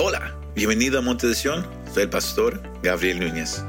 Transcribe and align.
Hola, 0.00 0.32
bienvenido 0.54 1.00
a 1.00 1.02
Monte 1.02 1.26
de. 1.26 1.34
Soy 1.34 2.04
el 2.04 2.08
pastor 2.08 2.62
Gabriel 2.84 3.18
Núñez. 3.18 3.64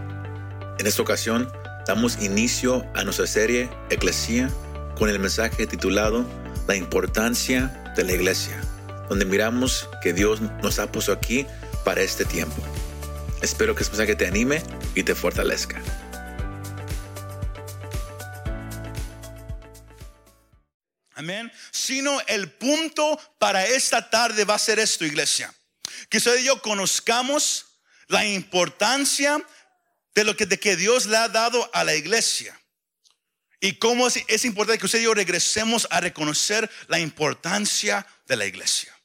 En 0.78 0.86
esta 0.86 1.02
ocasión 1.02 1.52
damos 1.88 2.21
inicio 2.21 2.85
a 2.94 3.03
nuestra 3.03 3.25
serie 3.25 3.67
Eclesia 3.90 4.48
con 4.96 5.10
el 5.10 5.17
mensaje 5.17 5.66
titulado 5.66 6.23
La 6.67 6.76
importancia 6.76 7.94
de 7.98 8.04
la 8.04 8.12
iglesia, 8.12 8.62
donde 9.10 9.26
miramos 9.26 9.89
que 10.04 10.14
Dios 10.14 10.39
nos 10.62 10.78
ha 10.78 10.92
puesto 10.92 11.12
aquí 11.12 11.48
para 11.84 12.02
este 12.02 12.26
tiempo. 12.26 12.61
Espero 13.41 13.73
que 13.73 13.82
este 13.82 13.98
mensaje 13.98 14.16
te 14.16 14.27
anime 14.27 14.61
y 14.93 15.02
te 15.02 15.16
fortalezca. 15.16 15.82
Amén. 21.16 21.52
Sino 21.71 22.20
el 22.27 22.52
punto 22.52 23.20
para 23.39 23.66
esta 23.66 24.11
tarde 24.11 24.46
va 24.46 24.54
a 24.54 24.59
ser 24.59 24.77
esto, 24.77 25.05
iglesia. 25.05 25.52
Que 26.09 26.18
usted 26.18 26.40
y 26.40 26.45
yo 26.45 26.62
conozcamos 26.62 27.66
la 28.08 28.26
importancia 28.26 29.41
de 30.16 30.23
lo 30.23 30.35
que, 30.35 30.45
de 30.45 30.59
que 30.59 30.76
Dios 30.76 31.05
le 31.05 31.18
ha 31.18 31.30
dado 31.30 31.70
a 31.73 31.84
la 31.84 31.95
iglesia. 31.95 32.59
Y 33.62 33.73
cómo 33.73 34.08
es, 34.08 34.45
importante 34.45 34.80
que 34.80 34.85
usted 34.85 34.99
y 34.99 35.04
yo 35.04 35.13
regresemos 35.13 35.88
a 35.91 35.99
reconocer 35.99 36.70
la 36.88 36.99
importancia 36.99 38.05
de 38.26 38.38
la 38.38 38.45
iglesia. 38.45 38.95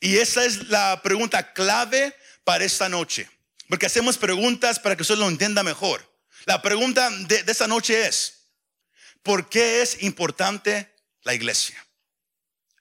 Y 0.00 0.18
esa 0.18 0.44
es 0.44 0.68
la 0.68 1.00
pregunta 1.02 1.52
clave 1.52 2.14
para 2.44 2.64
esta 2.64 2.88
noche. 2.88 3.28
Porque 3.68 3.86
hacemos 3.86 4.18
preguntas 4.18 4.78
para 4.78 4.96
que 4.96 5.02
usted 5.02 5.16
lo 5.16 5.28
entienda 5.28 5.62
mejor. 5.62 6.04
La 6.44 6.60
pregunta 6.60 7.10
de, 7.10 7.42
de 7.42 7.52
esta 7.52 7.66
noche 7.66 8.06
es, 8.06 8.48
¿por 9.22 9.48
qué 9.48 9.82
es 9.82 10.02
importante 10.02 10.94
la 11.22 11.34
iglesia? 11.34 11.84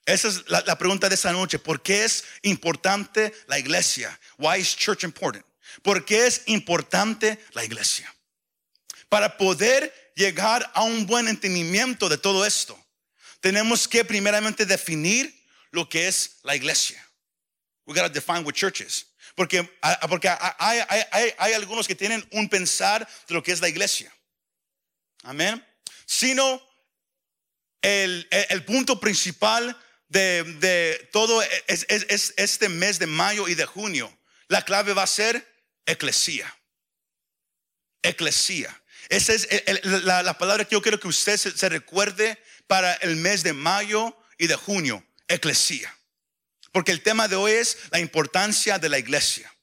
Esa 0.08 0.30
es 0.30 0.50
la, 0.50 0.78
pregunta 0.78 1.10
de 1.10 1.16
esta 1.16 1.34
noche. 1.34 1.60
¿Por 1.60 1.84
qué 1.84 2.06
es 2.06 2.24
importante 2.42 3.34
la 3.48 3.60
iglesia? 3.60 4.18
Why 4.38 4.62
is 4.62 4.74
church 4.74 5.04
important? 5.04 5.46
¿Por 5.84 6.06
qué 6.06 6.26
es 6.26 6.44
importante 6.45 7.38
la 7.52 7.66
iglesia? 7.66 8.12
Para 9.09 9.38
poder 9.38 10.14
llegar 10.16 10.72
a 10.73 10.84
un 10.84 11.06
buen 11.06 11.28
entendimiento 11.28 12.08
de 12.08 12.18
todo 12.18 12.46
esto, 12.46 12.81
tenemos 13.42 13.86
que 13.86 14.06
primeramente 14.06 14.66
definir 14.66 15.46
lo 15.72 15.90
que 15.90 16.08
es 16.08 16.38
la 16.44 16.56
iglesia. 16.56 17.06
We 17.86 17.94
gotta 17.94 18.08
define 18.08 18.46
what 18.46 18.53
church 18.53 18.80
is. 18.80 19.08
Porque, 19.36 19.70
porque 20.08 20.30
hay, 20.30 20.80
hay, 20.88 21.03
hay, 21.12 21.34
hay 21.38 21.53
algunos 21.53 21.86
que 21.86 21.96
tienen 21.96 22.26
un 22.31 22.48
pensar 22.48 23.06
de 23.28 23.34
lo 23.34 23.44
que 23.44 23.52
es 23.52 23.59
la 23.59 23.68
iglesia. 23.68 24.09
Amén. 25.24 25.62
Sino 26.06 26.62
el, 27.81 28.26
el 28.31 28.64
punto 28.64 29.02
principal 29.02 29.78
de, 30.09 30.44
de 30.44 31.09
todo 31.11 31.41
es, 31.41 31.86
es, 31.89 32.05
es, 32.09 32.33
este 32.38 32.69
mes 32.69 33.00
de 33.00 33.08
mayo 33.08 33.47
y 33.47 33.55
de 33.55 33.66
junio. 33.66 34.16
La 34.47 34.63
clave 34.63 34.94
va 34.94 35.03
a 35.03 35.08
ser 35.08 35.45
eclesía. 35.86 36.53
Eclesía. 38.02 38.81
Esa 39.09 39.33
es 39.33 39.47
el, 39.50 40.05
la, 40.05 40.23
la, 40.23 40.38
palabra 40.38 40.66
que 40.66 40.75
yo 40.75 40.81
quiero 40.81 41.00
que 41.00 41.08
usted 41.08 41.38
se, 41.38 41.52
se 41.52 41.69
recuerde 41.69 42.41
para 42.67 42.94
el 42.95 43.16
mes 43.16 43.44
de 43.44 43.53
mayo 43.53 44.16
y 44.38 44.47
de 44.47 44.55
junio. 44.55 45.03
Eclesía. 45.28 45.94
Porque 46.72 46.91
el 46.91 47.02
tema 47.02 47.28
de 47.28 47.35
hoy 47.35 47.53
es 47.53 47.78
la 47.91 48.00
importancia 48.00 48.80
de 48.80 48.89
la 48.89 49.00
iglesia. 49.00 49.53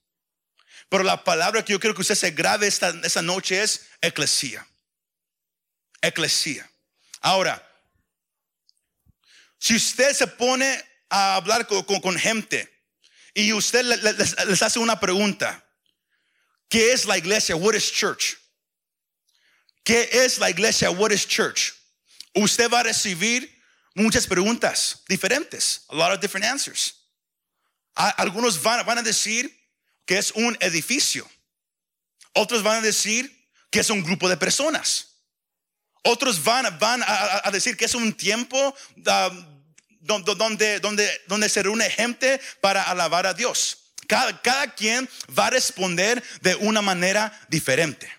Pero 0.88 1.04
la 1.04 1.24
palabra 1.24 1.64
que 1.64 1.72
yo 1.72 1.80
quiero 1.80 1.94
que 1.94 2.02
usted 2.02 2.14
se 2.14 2.30
grabe 2.32 2.66
esta, 2.66 2.94
esta 3.02 3.22
noche 3.22 3.62
es 3.62 3.86
eclesía. 4.00 4.66
Eclesía. 6.00 6.70
Ahora, 7.20 7.66
si 9.64 9.74
usted 9.76 10.12
se 10.12 10.26
pone 10.26 10.78
a 11.08 11.36
hablar 11.36 11.66
con, 11.66 12.18
gente 12.18 12.68
y 13.32 13.50
usted 13.54 13.82
les, 13.82 14.62
hace 14.62 14.78
una 14.78 15.00
pregunta, 15.00 15.64
¿qué 16.68 16.92
es 16.92 17.06
la 17.06 17.16
iglesia? 17.16 17.56
What 17.56 17.72
is 17.74 17.90
church? 17.90 18.36
¿Qué 19.82 20.06
es 20.12 20.38
la 20.38 20.50
iglesia? 20.50 20.90
What 20.90 21.12
is 21.12 21.26
church? 21.26 21.72
Usted 22.34 22.68
va 22.70 22.80
a 22.80 22.82
recibir 22.82 23.50
muchas 23.94 24.26
preguntas 24.26 25.02
diferentes, 25.08 25.86
a 25.88 25.94
lot 25.94 26.12
of 26.12 26.20
different 26.20 26.44
answers. 26.44 26.96
Algunos 27.94 28.62
van, 28.62 28.98
a 28.98 29.02
decir 29.02 29.50
que 30.04 30.18
es 30.18 30.30
un 30.32 30.58
edificio. 30.60 31.26
Otros 32.34 32.62
van 32.62 32.80
a 32.80 32.82
decir 32.82 33.30
que 33.70 33.80
es 33.80 33.88
un 33.88 34.02
grupo 34.02 34.28
de 34.28 34.36
personas. 34.36 35.06
Otros 36.02 36.44
van, 36.44 36.78
van 36.78 37.02
a, 37.02 37.50
decir 37.50 37.78
que 37.78 37.86
es 37.86 37.94
un 37.94 38.12
tiempo 38.12 38.58
uh, 38.58 39.53
donde, 40.04 40.80
donde, 40.80 41.22
donde 41.26 41.48
se 41.48 41.62
reúne 41.62 41.88
gente 41.90 42.40
para 42.60 42.82
alabar 42.82 43.26
a 43.26 43.34
Dios. 43.34 43.78
Cada, 44.06 44.40
cada 44.42 44.74
quien 44.74 45.08
va 45.36 45.46
a 45.46 45.50
responder 45.50 46.22
de 46.42 46.54
una 46.56 46.82
manera 46.82 47.32
diferente. 47.48 48.10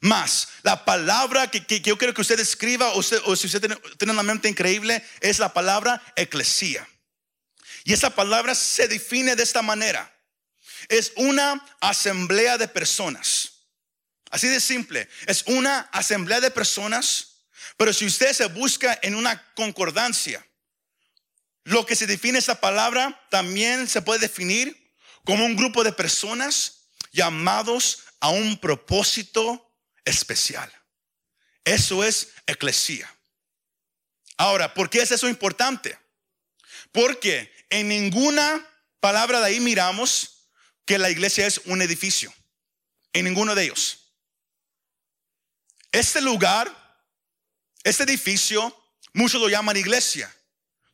Más, 0.00 0.48
la 0.62 0.84
palabra 0.84 1.48
que, 1.48 1.64
que, 1.64 1.80
que 1.80 1.90
yo 1.90 1.96
quiero 1.96 2.12
que 2.12 2.22
usted 2.22 2.40
escriba, 2.40 2.88
o, 2.90 2.98
usted, 2.98 3.20
o 3.24 3.36
si 3.36 3.46
usted 3.46 3.60
tiene, 3.60 3.76
tiene, 3.98 4.12
una 4.12 4.24
mente 4.24 4.48
increíble, 4.48 5.04
es 5.20 5.38
la 5.38 5.52
palabra 5.52 6.02
eclesía. 6.16 6.88
Y 7.84 7.92
esa 7.92 8.10
palabra 8.10 8.56
se 8.56 8.88
define 8.88 9.36
de 9.36 9.44
esta 9.44 9.62
manera. 9.62 10.12
Es 10.88 11.12
una 11.14 11.64
asamblea 11.80 12.58
de 12.58 12.66
personas. 12.66 13.52
Así 14.30 14.48
de 14.48 14.60
simple. 14.60 15.08
Es 15.26 15.44
una 15.46 15.80
asamblea 15.92 16.40
de 16.40 16.50
personas. 16.50 17.44
Pero 17.76 17.92
si 17.92 18.04
usted 18.06 18.32
se 18.32 18.46
busca 18.46 18.98
en 19.02 19.14
una 19.14 19.52
concordancia, 19.54 20.44
lo 21.64 21.86
que 21.86 21.96
se 21.96 22.06
define 22.06 22.38
esa 22.38 22.60
palabra 22.60 23.26
también 23.30 23.88
se 23.88 24.02
puede 24.02 24.20
definir 24.20 24.94
como 25.24 25.44
un 25.44 25.56
grupo 25.56 25.84
de 25.84 25.92
personas 25.92 26.88
llamados 27.12 28.04
a 28.20 28.30
un 28.30 28.58
propósito 28.58 29.72
especial. 30.04 30.72
Eso 31.64 32.02
es 32.02 32.30
eclesía. 32.46 33.12
Ahora, 34.36 34.74
¿por 34.74 34.90
qué 34.90 35.02
es 35.02 35.10
eso 35.12 35.28
importante? 35.28 35.98
Porque 36.90 37.52
en 37.70 37.88
ninguna 37.88 38.66
palabra 39.00 39.40
de 39.40 39.46
ahí 39.46 39.60
miramos 39.60 40.48
que 40.84 40.98
la 40.98 41.10
iglesia 41.10 41.46
es 41.46 41.58
un 41.66 41.82
edificio. 41.82 42.34
En 43.12 43.24
ninguno 43.24 43.54
de 43.54 43.64
ellos. 43.64 43.98
Este 45.92 46.20
lugar, 46.20 46.74
este 47.84 48.04
edificio, 48.04 48.74
muchos 49.12 49.40
lo 49.40 49.48
llaman 49.48 49.76
iglesia. 49.76 50.34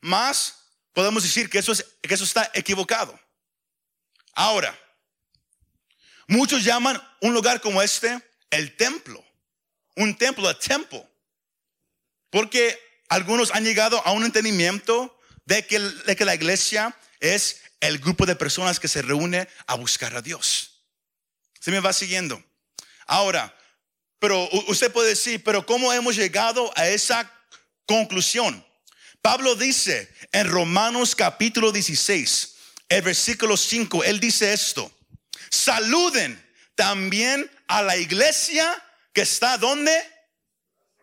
Más 0.00 0.57
podemos 0.98 1.22
decir 1.22 1.48
que 1.48 1.60
eso, 1.60 1.70
es, 1.70 1.86
que 2.02 2.12
eso 2.12 2.24
está 2.24 2.50
equivocado. 2.54 3.16
Ahora, 4.34 4.76
muchos 6.26 6.64
llaman 6.64 7.00
un 7.20 7.32
lugar 7.32 7.60
como 7.60 7.80
este 7.80 8.20
el 8.50 8.76
templo. 8.76 9.24
Un 9.94 10.18
templo, 10.18 10.48
a 10.48 10.58
temple. 10.58 11.08
Porque 12.30 12.76
algunos 13.08 13.54
han 13.54 13.62
llegado 13.62 14.04
a 14.04 14.10
un 14.10 14.24
entendimiento 14.24 15.16
de 15.44 15.64
que, 15.68 15.78
de 15.78 16.16
que 16.16 16.24
la 16.24 16.34
iglesia 16.34 16.98
es 17.20 17.60
el 17.78 18.00
grupo 18.00 18.26
de 18.26 18.34
personas 18.34 18.80
que 18.80 18.88
se 18.88 19.00
reúne 19.00 19.46
a 19.68 19.76
buscar 19.76 20.16
a 20.16 20.20
Dios. 20.20 20.82
Se 21.60 21.70
me 21.70 21.78
va 21.78 21.92
siguiendo. 21.92 22.42
Ahora, 23.06 23.56
pero 24.18 24.48
usted 24.66 24.90
puede 24.90 25.10
decir, 25.10 25.44
pero 25.44 25.64
¿cómo 25.64 25.92
hemos 25.92 26.16
llegado 26.16 26.72
a 26.74 26.88
esa 26.88 27.32
conclusión? 27.86 28.66
Pablo 29.22 29.54
dice 29.54 30.12
en 30.32 30.48
Romanos 30.48 31.14
capítulo 31.14 31.72
16, 31.72 32.54
el 32.88 33.02
versículo 33.02 33.56
5, 33.56 34.04
él 34.04 34.20
dice 34.20 34.52
esto, 34.52 34.90
saluden 35.50 36.42
también 36.74 37.50
a 37.66 37.82
la 37.82 37.96
iglesia 37.96 38.82
que 39.12 39.22
está 39.22 39.58
donde? 39.58 39.92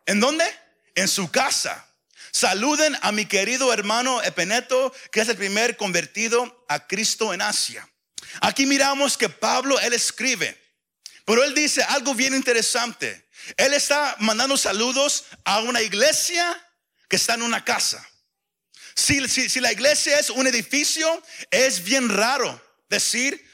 ¿En 0.05 0.19
dónde? 0.19 0.45
En 0.95 1.07
su 1.07 1.29
casa. 1.29 1.85
Saluden 2.31 2.97
a 3.01 3.11
mi 3.11 3.25
querido 3.25 3.71
hermano 3.71 4.21
Epeneto, 4.23 4.93
que 5.11 5.21
es 5.21 5.29
el 5.29 5.37
primer 5.37 5.77
convertido 5.77 6.65
a 6.67 6.85
Cristo 6.87 7.33
en 7.33 7.41
Asia. 7.41 7.87
Aquí 8.41 8.65
miramos 8.65 9.17
que 9.17 9.29
Pablo, 9.29 9.79
él 9.79 9.93
escribe, 9.93 10.57
pero 11.25 11.43
él 11.43 11.53
dice 11.53 11.83
algo 11.83 12.13
bien 12.13 12.33
interesante. 12.33 13.29
Él 13.57 13.73
está 13.73 14.15
mandando 14.19 14.57
saludos 14.57 15.25
a 15.43 15.59
una 15.59 15.81
iglesia 15.81 16.64
está 17.15 17.33
en 17.33 17.41
una 17.41 17.63
casa. 17.63 18.07
Si, 18.95 19.19
la 19.59 19.71
iglesia 19.71 20.19
es 20.19 20.29
un 20.29 20.47
edificio, 20.47 21.21
es 21.51 21.83
bien 21.83 22.09
raro 22.09 22.61
decir, 22.89 23.45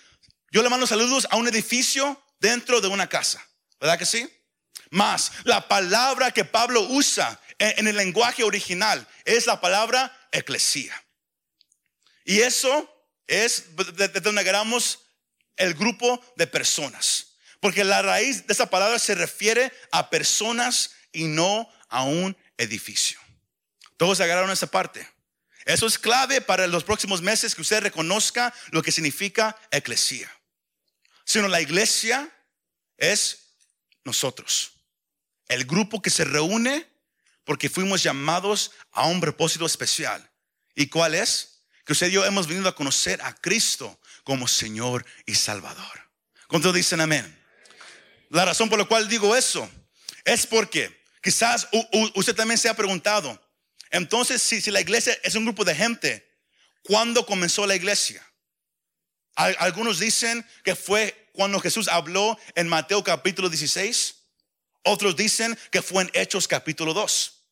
yo 0.51 0.61
le 0.61 0.69
mando 0.69 0.85
saludos 0.85 1.27
a 1.31 1.37
un 1.37 1.47
edificio 1.47 2.21
dentro 2.39 2.79
de 2.79 2.87
una 2.87 3.07
casa. 3.07 3.45
¿Verdad 3.79 3.97
que 3.97 4.05
sí? 4.05 4.29
Más, 4.91 5.31
la 5.43 5.67
palabra 5.67 6.31
que 6.31 6.45
Pablo 6.45 6.81
usa 6.81 7.39
en, 7.57 7.87
el 7.87 7.95
lenguaje 7.95 8.43
original 8.43 9.07
es 9.25 9.47
la 9.47 9.59
palabra 9.61 10.15
eclesía. 10.31 10.93
Y 12.23 12.41
eso 12.41 12.87
es 13.25 13.75
de, 13.75 14.07
de 14.09 14.19
donde 14.19 14.41
agarramos 14.41 14.99
el 15.55 15.73
grupo 15.73 16.23
de 16.35 16.45
personas. 16.45 17.37
Porque 17.59 17.83
la 17.83 18.01
raíz 18.01 18.45
de 18.45 18.53
esa 18.53 18.69
palabra 18.69 18.99
se 18.99 19.15
refiere 19.15 19.71
a 19.91 20.09
personas 20.09 20.91
y 21.11 21.25
no 21.25 21.69
a 21.89 22.03
un 22.03 22.35
edificio. 22.57 23.20
Todos 24.01 24.19
agarraron 24.19 24.49
esa 24.49 24.65
parte. 24.65 25.07
Eso 25.63 25.85
es 25.85 25.99
clave 25.99 26.41
para 26.41 26.65
los 26.65 26.83
próximos 26.83 27.21
meses 27.21 27.53
que 27.53 27.61
usted 27.61 27.81
reconozca 27.81 28.51
lo 28.71 28.81
que 28.81 28.91
significa 28.91 29.55
eclesía. 29.69 30.27
Sino 31.23 31.47
la 31.47 31.61
iglesia 31.61 32.27
es 32.97 33.53
nosotros. 34.03 34.71
El 35.47 35.65
grupo 35.65 36.01
que 36.01 36.09
se 36.09 36.25
reúne 36.25 36.89
porque 37.43 37.69
fuimos 37.69 38.01
llamados 38.01 38.71
a 38.91 39.05
un 39.05 39.21
propósito 39.21 39.67
especial. 39.67 40.31
¿Y 40.73 40.87
cuál 40.87 41.13
es? 41.13 41.61
Que 41.85 41.93
usted 41.93 42.07
y 42.07 42.13
yo 42.13 42.25
hemos 42.25 42.47
venido 42.47 42.69
a 42.69 42.75
conocer 42.75 43.21
a 43.21 43.35
Cristo 43.35 43.99
como 44.23 44.47
Señor 44.47 45.05
y 45.27 45.35
Salvador. 45.35 46.09
¿Cuántos 46.47 46.73
dicen 46.73 47.01
amén? 47.01 47.39
La 48.29 48.45
razón 48.45 48.67
por 48.67 48.79
la 48.79 48.85
cual 48.85 49.07
digo 49.07 49.35
eso 49.35 49.69
es 50.25 50.47
porque 50.47 51.03
quizás 51.21 51.67
usted 52.15 52.35
también 52.35 52.57
se 52.57 52.67
ha 52.67 52.73
preguntado, 52.73 53.39
entonces 53.91 54.41
si, 54.41 54.59
la 54.71 54.81
iglesia 54.81 55.17
es 55.23 55.35
un 55.35 55.45
grupo 55.45 55.63
de 55.65 55.75
gente, 55.75 56.27
¿cuándo 56.83 57.25
comenzó 57.25 57.67
la 57.67 57.75
iglesia? 57.75 58.25
Algunos 59.35 59.99
dicen 59.99 60.45
que 60.63 60.75
fue 60.75 61.29
cuando 61.33 61.59
Jesús 61.59 61.87
habló 61.87 62.37
en 62.55 62.67
Mateo 62.67 63.03
capítulo 63.03 63.49
16. 63.49 64.15
Otros 64.83 65.15
dicen 65.15 65.57
que 65.71 65.81
fue 65.81 66.03
en 66.03 66.11
Hechos 66.13 66.47
capítulo 66.47 66.93
2. 66.93 67.43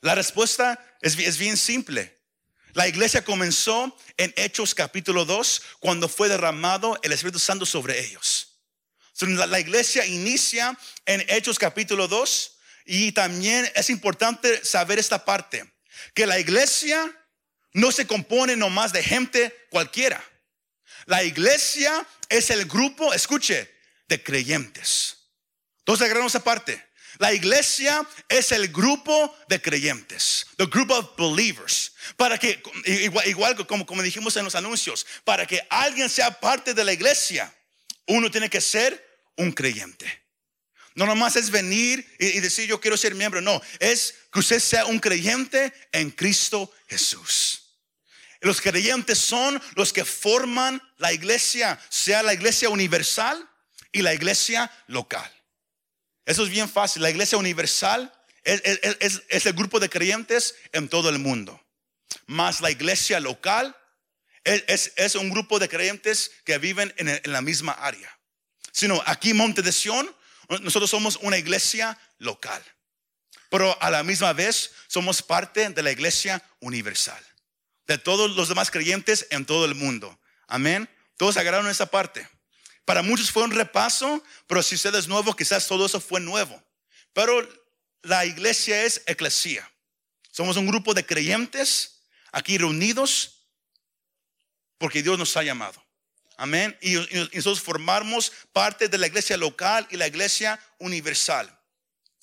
La 0.00 0.14
respuesta 0.14 0.82
es, 1.00 1.18
es 1.18 1.36
bien 1.38 1.56
simple. 1.56 2.18
La 2.72 2.88
iglesia 2.88 3.24
comenzó 3.24 3.96
en 4.16 4.32
Hechos 4.36 4.74
capítulo 4.74 5.24
2 5.24 5.62
cuando 5.80 6.08
fue 6.08 6.28
derramado 6.28 6.98
el 7.02 7.12
Espíritu 7.12 7.38
Santo 7.38 7.66
sobre 7.66 8.00
ellos. 8.00 8.48
La 9.20 9.60
iglesia 9.60 10.06
inicia 10.06 10.78
en 11.06 11.24
Hechos 11.28 11.58
capítulo 11.58 12.08
2 12.08 12.58
y 12.92 13.12
también 13.12 13.70
es 13.76 13.88
importante 13.88 14.64
saber 14.64 14.98
esta 14.98 15.24
parte, 15.24 15.64
que 16.12 16.26
la 16.26 16.40
iglesia 16.40 17.08
no 17.72 17.92
se 17.92 18.04
compone 18.04 18.56
nomás 18.56 18.92
de 18.92 19.00
gente 19.00 19.56
cualquiera. 19.70 20.20
La 21.06 21.22
iglesia 21.22 22.04
es 22.28 22.50
el 22.50 22.64
grupo, 22.64 23.14
escuche, 23.14 23.72
de 24.08 24.20
creyentes. 24.20 25.18
Entonces 25.78 26.04
agarramos 26.04 26.34
esa 26.34 26.42
parte. 26.42 26.84
La 27.18 27.32
iglesia 27.32 28.04
es 28.28 28.50
el 28.50 28.66
grupo 28.72 29.36
de 29.46 29.62
creyentes, 29.62 30.48
the 30.56 30.66
group 30.66 30.90
of 30.90 31.16
believers. 31.16 31.92
Para 32.16 32.38
que, 32.38 32.60
igual, 32.86 33.28
igual 33.28 33.66
como, 33.68 33.86
como 33.86 34.02
dijimos 34.02 34.36
en 34.36 34.42
los 34.42 34.56
anuncios, 34.56 35.06
para 35.22 35.46
que 35.46 35.64
alguien 35.70 36.10
sea 36.10 36.40
parte 36.40 36.74
de 36.74 36.82
la 36.82 36.92
iglesia, 36.92 37.54
uno 38.06 38.32
tiene 38.32 38.50
que 38.50 38.60
ser 38.60 39.30
un 39.36 39.52
creyente. 39.52 40.19
No 41.00 41.06
nomás 41.06 41.34
es 41.36 41.50
venir 41.50 42.06
y, 42.18 42.40
decir 42.40 42.68
yo 42.68 42.78
quiero 42.78 42.94
ser 42.94 43.14
miembro, 43.14 43.40
no, 43.40 43.62
es 43.78 44.16
que 44.30 44.40
usted 44.40 44.60
sea 44.60 44.84
un 44.84 44.98
creyente 44.98 45.72
en 45.92 46.10
Cristo 46.10 46.70
Jesús. 46.88 47.62
Los 48.42 48.60
creyentes 48.60 49.16
son 49.16 49.62
los 49.76 49.94
que 49.94 50.04
forman 50.04 50.78
la 50.98 51.10
iglesia, 51.14 51.80
sea 51.88 52.22
la 52.22 52.34
iglesia 52.34 52.68
universal 52.68 53.48
y 53.92 54.02
la 54.02 54.12
iglesia 54.12 54.70
local. 54.88 55.32
Eso 56.26 56.44
es 56.44 56.50
bien 56.50 56.68
fácil. 56.68 57.00
La 57.00 57.08
iglesia 57.08 57.38
universal 57.38 58.12
es, 58.44 59.46
el 59.46 59.52
grupo 59.54 59.80
de 59.80 59.88
creyentes 59.88 60.54
en 60.72 60.90
todo 60.90 61.08
el 61.08 61.18
mundo. 61.18 61.64
Más 62.26 62.60
la 62.60 62.70
iglesia 62.70 63.20
local 63.20 63.74
es, 64.44 65.14
un 65.14 65.30
grupo 65.30 65.58
de 65.58 65.70
creyentes 65.70 66.30
que 66.44 66.58
viven 66.58 66.92
en, 66.98 67.32
la 67.32 67.40
misma 67.40 67.72
área. 67.72 68.18
Sino 68.70 69.02
aquí 69.06 69.32
Monte 69.32 69.62
de 69.62 69.72
Sion, 69.72 70.14
nosotros 70.58 70.90
somos 70.90 71.16
una 71.22 71.38
iglesia 71.38 71.98
local. 72.18 72.62
Pero 73.50 73.80
a 73.82 73.90
la 73.90 74.02
misma 74.02 74.32
vez 74.32 74.72
somos 74.88 75.22
parte 75.22 75.68
de 75.68 75.82
la 75.82 75.90
iglesia 75.90 76.42
universal. 76.60 77.22
De 77.86 77.98
todos 77.98 78.30
los 78.36 78.48
demás 78.48 78.70
creyentes 78.70 79.26
en 79.30 79.44
todo 79.44 79.64
el 79.64 79.74
mundo. 79.74 80.18
Amén. 80.46 80.88
Todos 81.16 81.36
agarraron 81.36 81.68
esa 81.68 81.86
parte. 81.86 82.28
Para 82.84 83.02
muchos 83.02 83.30
fue 83.30 83.44
un 83.44 83.50
repaso, 83.52 84.22
pero 84.46 84.62
si 84.62 84.74
usted 84.74 84.94
es 84.94 85.06
nuevo, 85.06 85.34
quizás 85.36 85.66
todo 85.66 85.86
eso 85.86 86.00
fue 86.00 86.20
nuevo. 86.20 86.62
Pero 87.12 87.48
la 88.02 88.24
iglesia 88.24 88.84
es 88.84 89.02
eclesía. 89.06 89.70
Somos 90.32 90.56
un 90.56 90.66
grupo 90.66 90.94
de 90.94 91.04
creyentes 91.04 92.02
aquí 92.32 92.58
reunidos 92.58 93.46
porque 94.78 95.02
Dios 95.02 95.18
nos 95.18 95.36
ha 95.36 95.42
llamado. 95.42 95.84
Amén. 96.40 96.74
Y, 96.80 96.94
nosotros 96.94 97.60
formamos 97.60 98.32
parte 98.54 98.88
de 98.88 98.96
la 98.96 99.08
iglesia 99.08 99.36
local 99.36 99.86
y 99.90 99.98
la 99.98 100.06
iglesia 100.06 100.58
universal. 100.78 101.54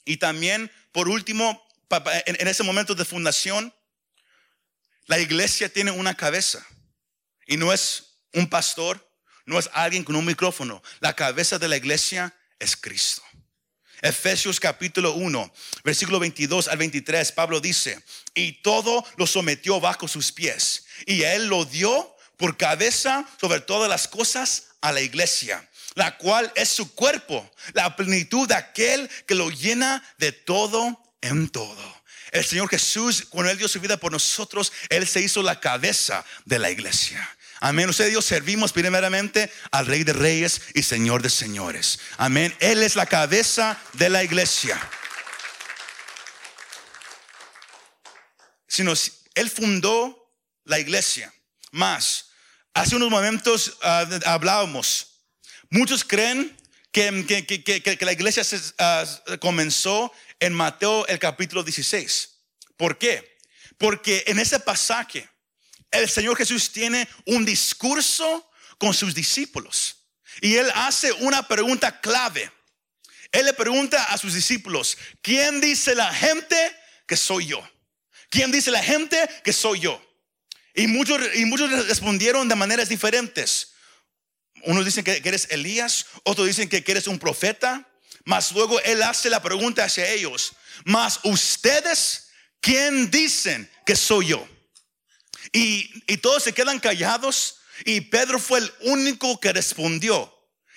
Y 0.05 0.17
también, 0.17 0.71
por 0.91 1.07
último, 1.07 1.63
en, 2.25 2.47
ese 2.47 2.63
momento 2.63 2.95
de 2.95 3.05
fundación, 3.05 3.71
la 5.05 5.19
iglesia 5.19 5.71
tiene 5.71 5.91
una 5.91 6.15
cabeza. 6.15 6.65
Y 7.45 7.57
no 7.57 7.71
es 7.71 8.17
un 8.33 8.49
pastor, 8.49 9.07
no 9.45 9.59
es 9.59 9.69
alguien 9.71 10.03
con 10.03 10.15
un 10.15 10.25
micrófono. 10.25 10.81
La 10.99 11.15
cabeza 11.15 11.59
de 11.59 11.67
la 11.67 11.77
iglesia 11.77 12.35
es 12.57 12.75
Cristo. 12.75 13.21
Efesios 14.01 14.59
capítulo 14.59 15.13
1, 15.13 15.53
versículo 15.83 16.19
22 16.19 16.69
al 16.69 16.79
23, 16.79 17.31
Pablo 17.33 17.59
dice, 17.59 18.03
y 18.33 18.63
todo 18.63 19.05
lo 19.15 19.27
sometió 19.27 19.79
bajo 19.79 20.07
sus 20.07 20.31
pies, 20.31 20.85
y 21.05 21.21
él 21.21 21.47
lo 21.47 21.65
dio 21.65 22.16
por 22.37 22.55
cabeza 22.57 23.27
sobre 23.39 23.59
todas 23.59 23.89
las 23.89 24.07
cosas 24.07 24.67
a 24.81 24.91
la 24.91 25.01
iglesia, 25.01 25.67
la 25.95 26.17
cual 26.17 26.51
es 26.55 26.69
su 26.69 26.93
cuerpo, 26.93 27.51
la 27.73 27.95
plenitud 27.95 28.47
de 28.47 28.55
aquel 28.55 29.09
que 29.25 29.35
lo 29.35 29.49
llena 29.49 30.03
de 30.17 30.31
todo 30.31 31.03
en 31.21 31.49
todo. 31.49 31.97
El 32.31 32.45
Señor 32.45 32.69
Jesús, 32.69 33.25
cuando 33.29 33.51
Él 33.51 33.57
dio 33.57 33.67
su 33.67 33.79
vida 33.79 33.97
por 33.97 34.11
nosotros, 34.11 34.71
Él 34.89 35.07
se 35.07 35.21
hizo 35.21 35.41
la 35.41 35.59
cabeza 35.59 36.23
de 36.45 36.59
la 36.59 36.69
iglesia. 36.69 37.27
Amén. 37.59 37.89
Usted 37.89 38.09
y 38.09 38.13
yo 38.13 38.21
servimos 38.21 38.71
primeramente 38.71 39.51
al 39.71 39.87
Rey 39.87 40.03
de 40.03 40.13
Reyes 40.13 40.61
y 40.75 40.83
Señor 40.83 41.23
de 41.23 41.29
Señores. 41.29 41.99
Amén. 42.17 42.55
Él 42.59 42.83
es 42.83 42.95
la 42.95 43.07
cabeza 43.07 43.79
de 43.93 44.09
la 44.09 44.23
iglesia. 44.23 44.79
Sino, 48.67 48.93
Él 49.33 49.49
fundó 49.49 50.31
la 50.65 50.77
iglesia. 50.77 51.33
Más, 51.77 52.27
Hace 52.77 52.95
unos 52.95 53.09
momentos 53.09 53.75
ah, 53.81 54.07
hablábamos. 54.25 55.07
Muchos 55.71 56.03
creen 56.03 56.55
que, 56.91 57.97
la 58.01 58.11
iglesia 58.11 58.43
ah, 58.77 59.03
comenzó 59.39 60.13
en 60.39 60.53
Mateo 60.53 61.07
el 61.07 61.17
capítulo 61.17 61.63
16. 61.63 62.29
¿Por 62.75 62.99
qué? 62.99 63.39
Porque 63.79 64.23
en 64.27 64.37
ese 64.37 64.59
pasaje 64.59 65.27
el 65.89 66.07
Señor 66.07 66.37
Jesús 66.37 66.71
tiene 66.71 67.07
un 67.25 67.45
discurso 67.45 68.47
con 68.77 68.93
sus 68.93 69.15
discípulos. 69.15 69.95
Y 70.39 70.53
él 70.55 70.71
hace 70.75 71.11
una 71.13 71.47
pregunta 71.47 71.99
clave. 71.99 72.51
Él 73.31 73.45
le 73.45 73.53
pregunta 73.53 74.03
a 74.03 74.19
sus 74.19 74.35
discípulos, 74.35 74.99
¿quién 75.23 75.59
dice 75.61 75.95
la 75.95 76.13
gente 76.13 76.55
que 77.07 77.17
soy 77.17 77.47
yo? 77.47 77.67
¿Quién 78.29 78.51
dice 78.51 78.69
la 78.69 78.83
gente 78.83 79.17
que 79.43 79.51
soy 79.51 79.79
yo? 79.79 80.06
Y 80.77 80.85
muchos, 80.85 81.19
y 81.33 81.45
muchos 81.45 81.87
respondieron 81.87 82.47
de 82.47 82.53
maneras 82.53 82.87
diferentes. 82.87 83.73
Unos 84.61 84.85
dicen 84.85 85.03
que, 85.03 85.19
eres 85.25 85.47
Elías, 85.49 86.05
otros 86.23 86.45
dicen 86.45 86.69
que 86.69 86.83
eres 86.85 87.07
un 87.07 87.17
profeta. 87.17 87.89
Mas 88.25 88.51
luego 88.51 88.79
él 88.81 89.01
hace 89.01 89.31
la 89.31 89.41
pregunta 89.41 89.83
hacia 89.83 90.07
ellos. 90.07 90.53
Mas 90.85 91.19
ustedes, 91.23 92.27
¿quién 92.61 93.09
dicen 93.09 93.67
que 93.87 93.95
soy 93.95 94.27
yo? 94.27 94.47
Y, 95.51 95.91
y 96.05 96.17
todos 96.17 96.43
se 96.43 96.53
quedan 96.53 96.79
callados. 96.79 97.55
Y 97.83 98.01
Pedro 98.01 98.37
fue 98.37 98.59
el 98.59 98.71
único 98.81 99.39
que 99.39 99.53
respondió. 99.53 100.31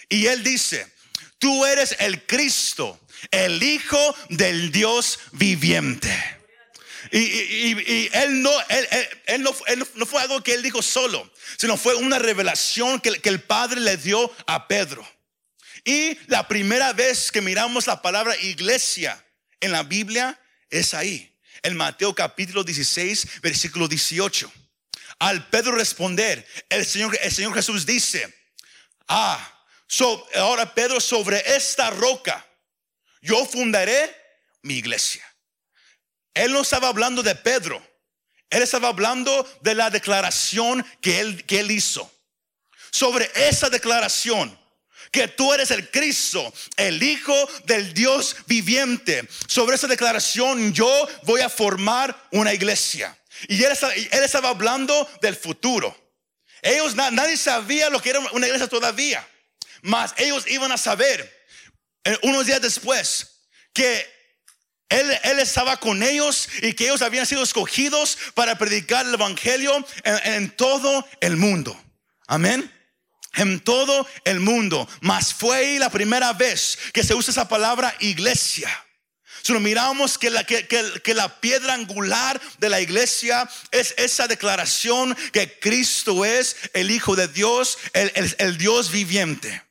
Y 0.09 0.29
él 0.29 0.43
dice, 0.43 0.91
tú 1.39 1.67
eres 1.67 1.95
el 1.99 2.25
Cristo, 2.25 2.99
el 3.31 3.63
Hijo 3.63 4.17
del 4.31 4.73
Dios 4.73 5.19
viviente. 5.33 6.40
Y, 7.13 8.09
él, 8.13 8.43
no, 8.43 8.53
él, 9.27 9.43
no, 9.43 10.07
fue 10.07 10.23
algo 10.23 10.43
que 10.43 10.55
él 10.55 10.63
dijo 10.63 10.81
solo, 10.81 11.29
sino 11.57 11.77
fue 11.77 11.95
una 11.97 12.19
revelación 12.19 13.01
que, 13.01 13.21
que 13.21 13.29
el 13.29 13.43
Padre 13.43 13.81
le 13.81 13.97
dio 13.97 14.33
a 14.47 14.69
Pedro. 14.69 15.07
Y 15.85 16.17
la 16.29 16.47
primera 16.47 16.93
vez 16.93 17.33
que 17.33 17.41
miramos 17.41 17.87
la 17.87 18.01
palabra 18.03 18.37
iglesia 18.37 19.25
en 19.61 19.73
la 19.73 19.83
Biblia 19.83 20.39
es 20.69 20.95
ahí, 20.95 21.37
en 21.63 21.77
Mateo 21.77 22.15
capítulo 22.15 22.63
16, 22.65 23.41
versículo 23.43 23.89
18. 23.89 24.53
Al 25.19 25.49
Pedro 25.49 25.73
responder, 25.73 26.47
el 26.69 26.87
Señor, 26.87 27.19
el 27.21 27.33
Señor 27.33 27.55
Jesús 27.55 27.85
dice, 27.85 28.33
ah, 29.09 29.65
ahora 30.37 30.75
Pedro, 30.75 31.01
sobre 31.01 31.43
esta 31.57 31.91
roca, 31.91 32.47
yo 33.21 33.45
fundaré 33.47 34.17
mi 34.63 34.75
iglesia. 34.75 35.30
Él 36.35 36.53
no 36.53 36.63
estaba 36.63 36.89
hablando 36.89 37.23
de 37.23 37.35
Pedro. 37.35 37.85
Él 38.51 38.63
estaba 38.63 38.89
hablando 38.89 39.49
de 39.63 39.75
la 39.75 39.91
declaración 39.91 40.85
que 41.01 41.21
él, 41.21 41.45
que 41.47 41.61
él 41.61 41.71
hizo. 41.71 42.11
Sobre 42.91 43.31
esa 43.35 43.71
declaración, 43.71 44.59
que 45.11 45.29
tú 45.29 45.53
eres 45.53 45.71
el 45.71 45.91
Cristo, 45.91 46.53
el 46.77 47.03
Hijo 47.03 47.35
del 47.65 47.95
Dios 47.95 48.37
viviente. 48.47 49.29
Sobre 49.47 49.77
esa 49.77 49.87
declaración 49.87 50.73
yo 50.73 51.09
voy 51.23 51.41
a 51.41 51.49
formar 51.49 52.29
una 52.33 52.53
iglesia. 52.53 53.17
Y 53.49 53.63
él 53.63 53.73
estaba, 53.73 53.95
él 53.95 54.23
estaba 54.25 54.51
hablando 54.51 55.09
del 55.21 55.37
futuro. 55.37 55.97
Ellos, 56.63 56.95
nadie 56.95 57.37
sabía 57.37 57.89
lo 57.89 58.03
que 58.03 58.11
era 58.11 58.21
una 58.33 58.47
iglesia 58.47 58.69
todavía. 58.69 59.27
Mas 59.83 60.13
ellos 60.19 60.45
iban 60.47 60.71
a 60.73 60.77
saber 60.77 61.41
eh, 62.05 62.19
unos 62.23 62.47
días 62.47 62.61
después 62.61 63.47
que 63.73 64.20
él, 64.91 65.19
él, 65.25 65.39
estaba 65.39 65.79
con 65.79 66.03
ellos 66.03 66.49
y 66.63 66.75
que 66.75 66.85
ellos 66.85 67.03
habían 67.03 67.27
sido 67.27 67.43
escogidos 67.43 68.19
para 68.35 68.59
predicar 68.59 69.07
el 69.07 69.15
Evangelio 69.15 69.87
en, 70.05 70.51
todo 70.51 71.07
el 71.21 71.37
mundo. 71.37 71.81
Amén 72.27 72.71
en 73.35 73.61
todo 73.61 74.07
el 74.25 74.41
mundo. 74.41 74.89
Mas 75.01 75.33
fue 75.33 75.79
la 75.79 75.89
primera 75.89 76.33
vez 76.33 76.77
que 76.93 77.05
se 77.05 77.15
usa 77.15 77.31
esa 77.31 77.49
palabra 77.49 77.95
iglesia. 78.01 78.69
Si 79.43 79.53
lo 79.53 79.61
miramos 79.61 80.19
que 80.19 80.31
la, 80.31 80.45
que, 80.45 80.67
que, 80.67 81.15
la 81.15 81.41
piedra 81.41 81.75
angular 81.75 82.41
de 82.59 82.69
la 82.69 82.81
iglesia 82.81 83.49
es 83.71 83.95
esa 83.97 84.29
declaración 84.29 85.17
que 85.33 85.59
Cristo 85.59 86.25
es 86.25 86.57
el 86.75 86.91
Hijo 86.91 87.17
de 87.17 87.29
Dios, 87.29 87.79
el, 87.95 88.13
el, 88.39 88.59
Dios 88.59 88.91
viviente. 88.91 89.63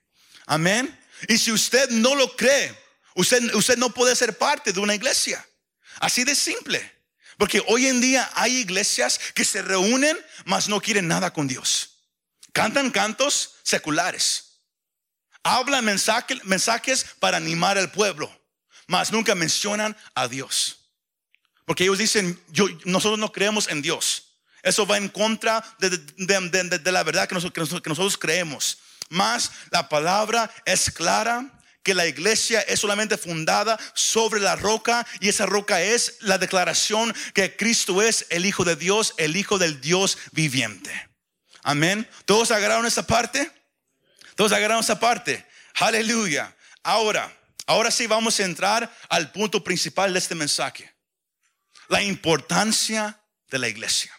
Amén. 0.48 0.98
Y 1.28 1.38
si 1.38 1.52
usted 1.52 1.90
no 1.90 2.16
lo 2.16 2.36
cree, 2.36 2.76
usted, 3.20 3.54
usted 3.54 3.78
no 3.78 3.94
puede 3.94 4.16
ser 4.16 4.38
parte 4.38 4.74
de 4.74 4.80
una 4.80 4.96
iglesia. 4.96 5.46
Así 6.00 6.24
de 6.24 6.36
simple. 6.36 6.98
Porque 7.38 7.64
hoy 7.68 7.88
en 7.88 8.02
día 8.02 8.30
hay 8.34 8.58
iglesias 8.58 9.20
que 9.34 9.46
se 9.46 9.62
reúnen, 9.62 10.18
mas 10.46 10.68
no 10.68 10.82
quieren 10.82 11.08
nada 11.08 11.32
con 11.32 11.48
Dios. 11.48 12.00
Cantan 12.54 12.92
cantos 12.92 13.56
seculares. 13.64 14.62
Hablan 15.44 15.86
mensajes, 15.86 17.06
para 17.20 17.38
animar 17.38 17.78
al 17.78 17.92
pueblo 17.92 18.40
mas 18.90 19.12
nunca 19.12 19.36
mencionan 19.36 19.96
a 20.16 20.28
Dios. 20.28 20.80
Porque 21.66 21.84
ellos 21.84 22.00
dicen, 22.00 22.42
yo, 22.48 22.66
nosotros 22.86 23.20
no 23.20 23.32
creemos 23.32 23.68
en 23.68 23.84
Dios. 23.84 24.40
Eso 24.64 24.88
va 24.88 24.98
en 24.98 25.10
contra 25.10 25.64
de, 25.78 26.92
la 26.92 27.04
verdad 27.04 27.30
que 27.30 27.36
nosotros, 27.36 27.70
que 27.84 27.90
nosotros 27.90 28.18
creemos. 28.18 28.80
Mas 29.10 29.52
la 29.70 29.88
palabra 29.88 30.52
es 30.66 30.90
clara 30.90 31.59
que 31.84 31.94
la 31.94 32.06
iglesia 32.08 32.62
es 32.62 32.80
solamente 32.80 33.18
fundada 33.18 33.80
sobre 33.94 34.40
la 34.40 34.56
roca 34.56 35.06
y 35.20 35.30
esa 35.30 35.46
roca 35.46 35.82
es 35.82 36.18
la 36.22 36.38
declaración 36.38 37.16
que 37.34 37.56
Cristo 37.56 38.02
es 38.02 38.26
el 38.30 38.46
Hijo 38.46 38.64
de 38.66 38.76
Dios, 38.76 39.14
el 39.18 39.38
Hijo 39.38 39.58
del 39.58 39.82
Dios 39.82 40.18
viviente. 40.32 41.10
Amén. 41.64 42.08
¿Todos 42.26 42.52
agarraron 42.52 42.86
esa 42.86 43.06
parte? 43.06 43.52
Todos 44.36 44.52
agarraron 44.52 44.84
esa 44.84 45.00
parte. 45.00 45.46
Aleluya. 45.76 46.56
Ahora, 46.84 47.34
Ahora 47.70 47.92
sí 47.92 48.08
vamos 48.08 48.40
a 48.40 48.46
entrar 48.46 48.92
al 49.10 49.32
punto 49.32 49.64
principal 49.64 50.12
de 50.12 50.18
este 50.18 50.34
mensaje. 50.34 50.92
La 51.88 52.02
importancia 52.02 53.22
de 53.48 53.60
la 53.60 53.68
iglesia. 53.68 54.12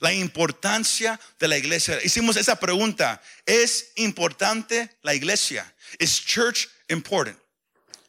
La 0.00 0.14
importancia 0.14 1.20
de 1.38 1.46
la 1.46 1.58
iglesia. 1.58 2.02
Hicimos 2.02 2.38
esa 2.38 2.58
pregunta. 2.58 3.20
¿Es 3.44 3.92
importante 3.96 4.96
la 5.02 5.14
iglesia? 5.14 5.70
¿Es 5.98 6.24
church 6.24 6.68
important? 6.88 7.38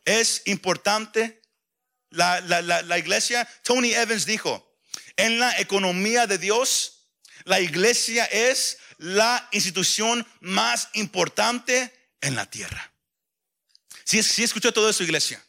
¿Es 0.06 0.42
importante 0.46 1.42
la, 2.10 2.42
la 2.42 2.98
iglesia? 2.98 3.48
Tony 3.64 3.94
Evans 3.94 4.26
dijo, 4.26 4.78
en 5.16 5.40
la 5.40 5.60
economía 5.60 6.28
de 6.28 6.38
Dios, 6.38 7.08
la 7.44 7.60
iglesia 7.60 8.26
es 8.26 8.78
la 8.98 9.48
institución 9.52 10.28
más 10.40 10.90
importante 10.94 11.94
en 12.22 12.36
la 12.36 12.50
tierra. 12.50 12.94
Si 14.04 14.24
sí 14.24 14.44
escuchó 14.44 14.74
todo 14.74 14.90
eso, 14.90 15.04
iglesia. 15.04 15.44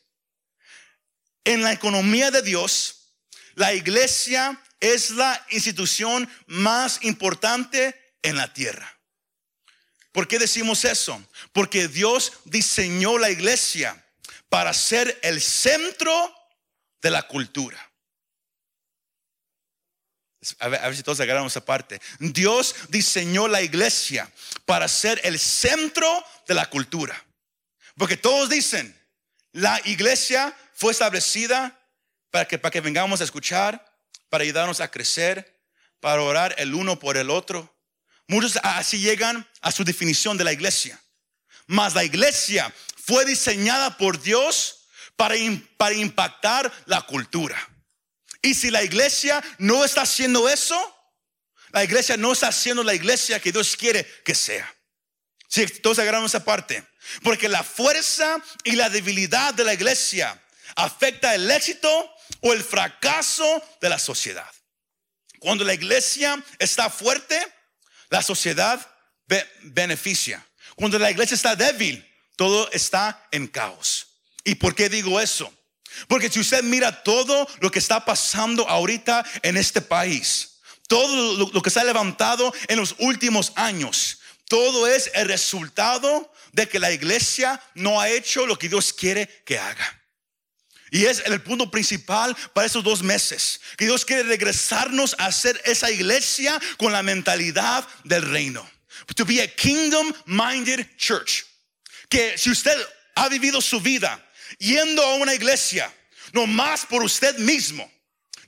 En 1.45 1.63
la 1.63 1.73
economía 1.73 2.31
de 2.31 2.43
Dios, 2.43 3.15
la 3.55 3.73
iglesia 3.73 4.63
es 4.81 5.11
la 5.11 5.47
institución 5.51 6.29
más 6.47 6.99
importante 7.03 8.15
en 8.23 8.37
la 8.37 8.53
tierra. 8.53 9.00
¿Por 10.13 10.27
qué 10.27 10.39
decimos 10.39 10.85
eso? 10.85 11.23
Porque 11.53 11.89
Dios 11.89 12.33
diseñó 12.45 13.19
la 13.19 13.31
iglesia 13.31 14.05
para 14.49 14.73
ser 14.75 15.19
el 15.23 15.41
centro 15.41 16.35
de 17.01 17.11
la 17.11 17.23
cultura. 17.23 17.91
A 20.59 20.69
ver, 20.69 20.97
si 20.97 21.03
todos 21.03 21.21
agarramos 21.21 21.53
esa 21.53 21.65
parte. 21.65 22.01
Dios 22.19 22.75
diseñó 22.89 23.47
la 23.47 23.63
iglesia 23.63 24.31
para 24.65 24.89
ser 24.89 25.21
el 25.23 25.39
centro 25.39 26.25
de 26.49 26.55
la 26.55 26.69
cultura. 26.71 27.25
Porque 27.97 28.17
todos 28.17 28.49
dicen, 28.49 28.99
la 29.53 29.81
iglesia 29.85 30.57
fue 30.75 30.93
establecida 30.93 31.79
para 32.31 32.49
que, 32.49 32.59
para 32.59 32.71
que 32.71 32.81
vengamos 32.81 33.21
a 33.21 33.25
escuchar, 33.25 33.85
para 34.31 34.43
ayudarnos 34.43 34.81
a 34.81 34.91
crecer, 34.91 35.61
para 36.01 36.23
orar 36.23 36.55
el 36.59 36.75
uno 36.75 36.99
por 36.99 37.19
el 37.19 37.29
otro. 37.29 37.73
Muchos 38.31 38.61
así 38.63 39.01
llegan 39.01 39.45
a 39.61 39.73
su 39.73 39.83
definición 39.83 40.37
de 40.37 40.45
la 40.45 40.53
iglesia. 40.53 41.03
Mas 41.67 41.97
la 41.97 42.05
iglesia 42.05 42.73
fue 43.05 43.25
diseñada 43.25 43.97
por 43.97 44.23
Dios 44.23 44.87
para, 45.17 45.35
para 45.77 45.97
impactar 45.97 46.73
la 46.87 47.03
cultura. 47.03 47.59
Y 48.41 48.55
si 48.55 48.71
la 48.71 48.85
iglesia 48.85 49.43
no 49.59 49.85
está 49.85 50.03
haciendo 50.03 50.49
eso, 50.49 50.79
la 51.73 51.83
iglesia 51.83 52.17
no 52.17 52.31
está 52.31 52.47
haciendo 52.47 52.85
la 52.85 52.95
iglesia 52.95 53.41
que 53.41 53.51
Dios 53.51 53.77
quiere 53.77 54.07
que 54.25 54.37
sea. 54.37 54.73
Si 55.49 55.67
todos 55.67 55.99
agarramos 55.99 56.31
esa 56.31 56.45
parte. 56.45 56.87
Porque 57.25 57.49
la 57.49 57.65
fuerza 57.65 58.41
y 58.63 58.77
la 58.77 58.89
debilidad 58.91 59.55
de 59.55 59.65
la 59.65 59.75
iglesia 59.75 60.41
afecta 60.77 61.35
el 61.35 61.51
éxito 61.51 62.15
o 62.43 62.53
el 62.53 62.63
fracaso 62.63 63.61
de 63.81 63.89
la 63.89 63.99
sociedad. 63.99 64.49
Cuando 65.41 65.65
la 65.65 65.75
iglesia 65.75 66.41
está 66.61 66.91
fuerte, 66.91 67.45
la 68.11 68.23
sociedad 68.23 68.87
beneficia. 69.63 70.45
Cuando 70.75 70.99
la 70.99 71.11
iglesia 71.11 71.35
está 71.35 71.57
débil, 71.57 72.07
todo 72.37 72.71
está 72.73 73.27
en 73.31 73.47
caos. 73.47 74.09
¿Y 74.45 74.57
por 74.57 74.75
qué 74.75 74.89
digo 74.89 75.21
eso? 75.21 75.53
Porque 76.09 76.31
si 76.31 76.41
usted 76.41 76.63
mira 76.63 77.03
todo 77.03 77.47
lo 77.61 77.71
que 77.71 77.79
está 77.79 78.05
pasando 78.05 78.69
ahorita 78.69 79.25
en 79.43 79.57
este 79.57 79.81
país, 79.81 80.61
todo 80.89 81.51
lo 81.53 81.63
que 81.63 81.71
se 81.71 81.81
ha 81.81 81.85
levantado 81.85 82.53
en 82.69 82.79
los 82.79 82.95
últimos 82.99 83.53
años, 83.57 84.19
todo 84.49 84.87
es 84.87 85.11
el 85.15 85.29
resultado 85.29 86.33
de 86.53 86.69
que 86.69 86.81
la 86.81 86.91
iglesia 86.91 87.63
no 87.75 88.01
ha 88.01 88.09
hecho 88.09 88.47
lo 88.47 88.59
que 88.59 88.69
Dios 88.69 88.93
quiere 88.93 89.29
que 89.45 89.59
haga. 89.59 90.00
Y 90.91 91.05
es 91.05 91.23
el 91.25 91.41
punto 91.43 91.71
principal 91.71 92.37
para 92.53 92.67
esos 92.67 92.83
dos 92.83 93.03
meses. 93.03 93.61
Que 93.77 93.85
Dios 93.85 94.05
quiere 94.05 94.25
regresarnos 94.25 95.15
a 95.19 95.31
ser 95.31 95.61
esa 95.65 95.91
iglesia 95.91 96.61
con 96.79 96.93
la 96.93 97.03
mentalidad 97.03 97.87
del 98.05 98.23
reino. 98.23 98.69
To 99.15 99.25
be 99.25 99.43
a 99.43 99.49
kingdom 99.49 100.13
minded 100.27 100.87
church. 100.97 101.45
Que 102.09 102.37
si 102.37 102.51
usted 102.51 102.77
ha 103.15 103.29
vivido 103.29 103.61
su 103.61 103.81
vida 103.81 104.25
yendo 104.59 105.03
a 105.03 105.15
una 105.15 105.35
iglesia, 105.35 105.93
no 106.33 106.47
más 106.47 106.87
por 106.87 107.03
usted 107.03 107.37
mismo, 107.39 107.91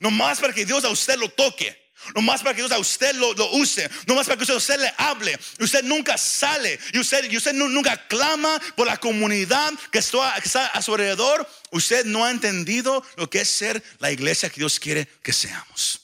no 0.01 0.11
más 0.11 0.41
para 0.41 0.53
que 0.53 0.65
Dios 0.65 0.85
a 0.85 0.89
usted 0.89 1.17
lo 1.17 1.29
toque, 1.29 1.82
no 2.15 2.23
más 2.23 2.43
para 2.43 2.55
que 2.55 2.63
Dios 2.63 2.73
a 2.73 2.79
usted 2.79 3.15
lo, 3.15 3.33
use. 3.53 3.89
No 4.07 4.15
más 4.15 4.27
para 4.27 4.37
que 4.37 4.53
usted, 4.53 4.81
le 4.81 4.93
hable. 4.97 5.39
Usted 5.61 5.83
nunca 5.85 6.19
sale. 6.19 6.79
Y 6.93 6.99
usted, 6.99 7.31
y 7.31 7.37
usted 7.37 7.53
nunca 7.55 8.07
clama 8.09 8.61
por 8.77 8.87
la 8.87 8.99
comunidad 8.99 9.73
que 9.91 9.99
está, 9.99 10.67
a 10.67 10.83
su 10.83 10.93
alrededor. 10.93 11.49
Usted 11.71 12.05
no 12.07 12.25
ha 12.25 12.31
entendido 12.31 13.05
lo 13.17 13.31
que 13.31 13.41
es 13.41 13.49
ser 13.49 13.83
la 13.99 14.11
iglesia 14.11 14.51
que 14.51 14.61
Dios 14.61 14.79
quiere 14.79 15.07
que 15.23 15.33
seamos. 15.33 16.01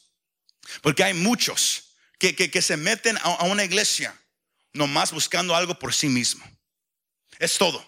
Porque 0.82 1.04
hay 1.04 1.14
muchos 1.14 1.94
que, 2.18 2.34
que, 2.34 2.62
se 2.62 2.76
meten 2.76 3.16
a, 3.18 3.20
a 3.20 3.44
una 3.44 3.64
iglesia 3.64 4.18
nomás 4.72 5.12
buscando 5.12 5.54
algo 5.54 5.78
por 5.78 5.92
sí 5.92 6.08
mismo. 6.08 6.44
Es 7.38 7.58
todo. 7.58 7.84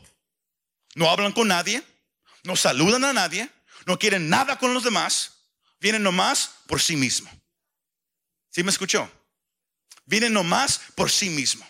No 0.95 1.09
hablan 1.09 1.33
con 1.33 1.49
nadie. 1.49 1.83
No 2.43 2.57
saludan 2.57 3.05
a 3.05 3.12
nadie. 3.12 3.49
No 3.87 3.99
quieren 3.99 4.29
nada 4.29 4.59
con 4.59 4.75
los 4.75 4.85
demás. 4.85 5.33
Vienen 5.81 6.02
nomás 6.02 6.50
por 6.67 6.81
sí 6.81 6.97
mismo. 6.97 7.31
¿Sí 8.50 8.62
me 8.62 8.71
escuchó? 8.71 9.11
Vienen 10.04 10.33
nomás 10.33 10.80
por 10.95 11.11
sí 11.11 11.30
mismo. 11.30 11.66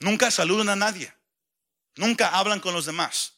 Nunca 0.00 0.30
saludan 0.30 0.70
a 0.70 0.76
nadie. 0.76 1.12
Nunca 1.96 2.28
hablan 2.28 2.60
con 2.60 2.72
los 2.72 2.86
demás. 2.86 3.34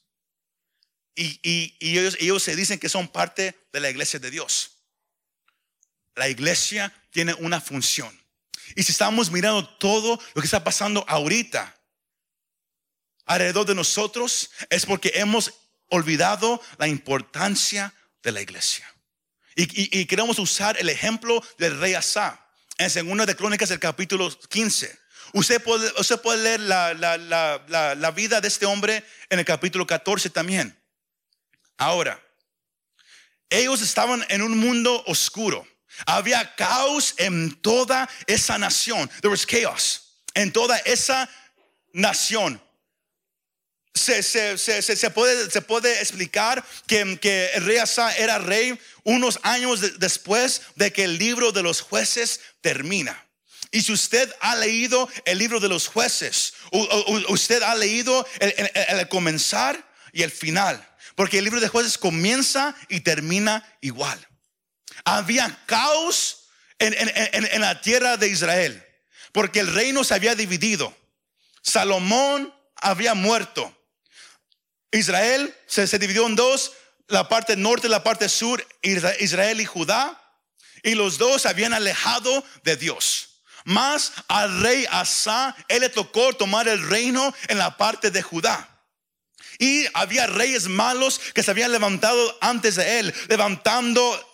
Y, 1.14 1.76
ellos, 1.80 2.16
ellos 2.20 2.42
se 2.42 2.56
dicen 2.56 2.78
que 2.78 2.88
son 2.88 3.08
parte 3.08 3.66
de 3.72 3.80
la 3.80 3.90
iglesia 3.90 4.18
de 4.20 4.30
Dios. 4.30 4.78
La 6.14 6.28
iglesia 6.28 6.94
tiene 7.10 7.34
una 7.34 7.60
función. 7.60 8.18
Y 8.76 8.82
si 8.82 8.92
estamos 8.92 9.30
mirando 9.30 9.68
todo 9.76 10.20
lo 10.34 10.40
que 10.40 10.46
está 10.46 10.62
pasando 10.62 11.04
ahorita 11.08 11.76
alrededor 13.26 13.66
de 13.66 13.74
nosotros, 13.74 14.50
es 14.70 14.86
porque 14.86 15.12
hemos 15.14 15.52
olvidado 15.88 16.60
la 16.78 16.88
importancia 16.88 17.94
de 18.22 18.32
la 18.32 18.40
iglesia. 18.40 18.91
Y, 19.54 20.06
queremos 20.06 20.38
usar 20.38 20.76
el 20.78 20.88
ejemplo 20.88 21.42
del 21.58 21.78
rey 21.78 21.94
Asa 21.94 22.40
en 22.78 22.90
segunda 22.90 23.26
de 23.26 23.36
Crónicas, 23.36 23.70
el 23.70 23.78
capítulo 23.78 24.30
15. 24.48 24.98
Usted 25.34 25.62
puede, 25.62 25.92
usted 25.98 26.20
puede 26.20 26.42
leer 26.42 26.60
la, 26.60 26.94
la, 26.94 27.94
la, 27.94 28.10
vida 28.10 28.40
de 28.40 28.48
este 28.48 28.66
hombre 28.66 29.04
en 29.30 29.38
el 29.38 29.44
capítulo 29.44 29.86
14 29.86 30.30
también. 30.30 30.78
Ahora, 31.76 32.22
ellos 33.50 33.82
estaban 33.82 34.24
en 34.28 34.42
un 34.42 34.58
mundo 34.58 35.02
oscuro. 35.06 35.66
Había 36.06 36.54
caos 36.54 37.14
en 37.18 37.54
toda 37.60 38.08
esa 38.26 38.58
nación. 38.58 39.08
There 39.20 39.28
was 39.28 39.46
chaos 39.46 40.02
en 40.34 40.52
toda 40.52 40.78
esa 40.78 41.28
nación. 41.92 42.60
Se, 43.94 44.22
se, 44.22 44.56
se, 44.56 44.82
se 44.82 45.10
puede, 45.10 45.50
se 45.50 45.60
puede 45.60 46.00
explicar 46.00 46.64
que, 46.86 47.18
que, 47.20 47.50
el 47.54 47.66
rey 47.66 47.76
Asa 47.76 48.16
era 48.16 48.38
rey 48.38 48.78
unos 49.04 49.38
años 49.42 49.80
de, 49.80 49.90
después 49.98 50.62
de 50.76 50.92
que 50.92 51.04
el 51.04 51.18
libro 51.18 51.52
de 51.52 51.62
los 51.62 51.82
jueces 51.82 52.40
termina. 52.62 53.26
Y 53.70 53.82
si 53.82 53.92
usted 53.92 54.34
ha 54.40 54.56
leído 54.56 55.08
el 55.24 55.38
libro 55.38 55.60
de 55.60 55.68
los 55.68 55.88
jueces, 55.88 56.54
usted 57.28 57.62
ha 57.62 57.74
leído 57.74 58.26
el, 58.38 58.54
el, 58.56 58.98
el 58.98 59.08
comenzar 59.08 59.92
y 60.12 60.22
el 60.22 60.30
final. 60.30 60.86
Porque 61.14 61.38
el 61.38 61.44
libro 61.44 61.60
de 61.60 61.68
jueces 61.68 61.98
comienza 61.98 62.74
y 62.88 63.00
termina 63.00 63.66
igual. 63.80 64.18
Había 65.04 65.58
caos 65.66 66.48
en, 66.78 66.94
en, 66.94 67.10
en, 67.52 67.60
la 67.60 67.80
tierra 67.80 68.16
de 68.16 68.28
Israel. 68.28 68.84
Porque 69.32 69.60
el 69.60 69.72
reino 69.72 70.04
se 70.04 70.14
había 70.14 70.34
dividido. 70.34 70.96
Salomón 71.62 72.52
había 72.76 73.14
muerto. 73.14 73.76
Israel 74.92 75.54
se, 75.66 75.86
se 75.86 75.98
dividió 75.98 76.26
en 76.26 76.36
dos. 76.36 76.72
La 77.08 77.28
parte 77.28 77.56
norte 77.56 77.88
y 77.88 77.90
la 77.90 78.04
parte 78.04 78.28
sur. 78.28 78.64
Israel 78.82 79.60
y 79.60 79.64
Judá. 79.64 80.18
Y 80.82 80.94
los 80.94 81.18
dos 81.18 81.46
habían 81.46 81.74
alejado 81.74 82.44
de 82.62 82.76
Dios. 82.76 83.28
Más 83.64 84.12
al 84.28 84.60
rey 84.60 84.86
Asa, 84.90 85.54
él 85.68 85.80
le 85.80 85.88
tocó 85.88 86.32
tomar 86.32 86.68
el 86.68 86.86
reino 86.88 87.34
en 87.48 87.58
la 87.58 87.76
parte 87.76 88.10
de 88.10 88.22
Judá. 88.22 88.68
Y 89.58 89.86
había 89.94 90.26
reyes 90.26 90.66
malos 90.66 91.20
que 91.34 91.42
se 91.42 91.50
habían 91.50 91.70
levantado 91.70 92.38
antes 92.40 92.74
de 92.76 92.98
él, 92.98 93.14
levantando 93.28 94.32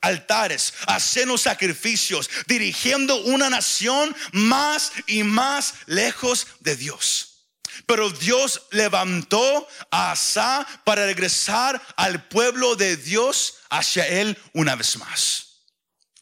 altares, 0.00 0.74
haciendo 0.86 1.38
sacrificios, 1.38 2.28
dirigiendo 2.46 3.16
una 3.22 3.48
nación 3.48 4.14
más 4.32 4.92
y 5.06 5.22
más 5.22 5.74
lejos 5.86 6.46
de 6.60 6.76
Dios. 6.76 7.35
Pero 7.84 8.10
Dios 8.10 8.62
levantó 8.70 9.68
a 9.90 10.12
Asa 10.12 10.66
para 10.84 11.04
regresar 11.04 11.80
al 11.96 12.26
pueblo 12.28 12.76
de 12.76 12.96
Dios 12.96 13.58
hacia 13.68 14.06
él 14.06 14.38
una 14.54 14.74
vez 14.76 14.96
más. 14.96 15.46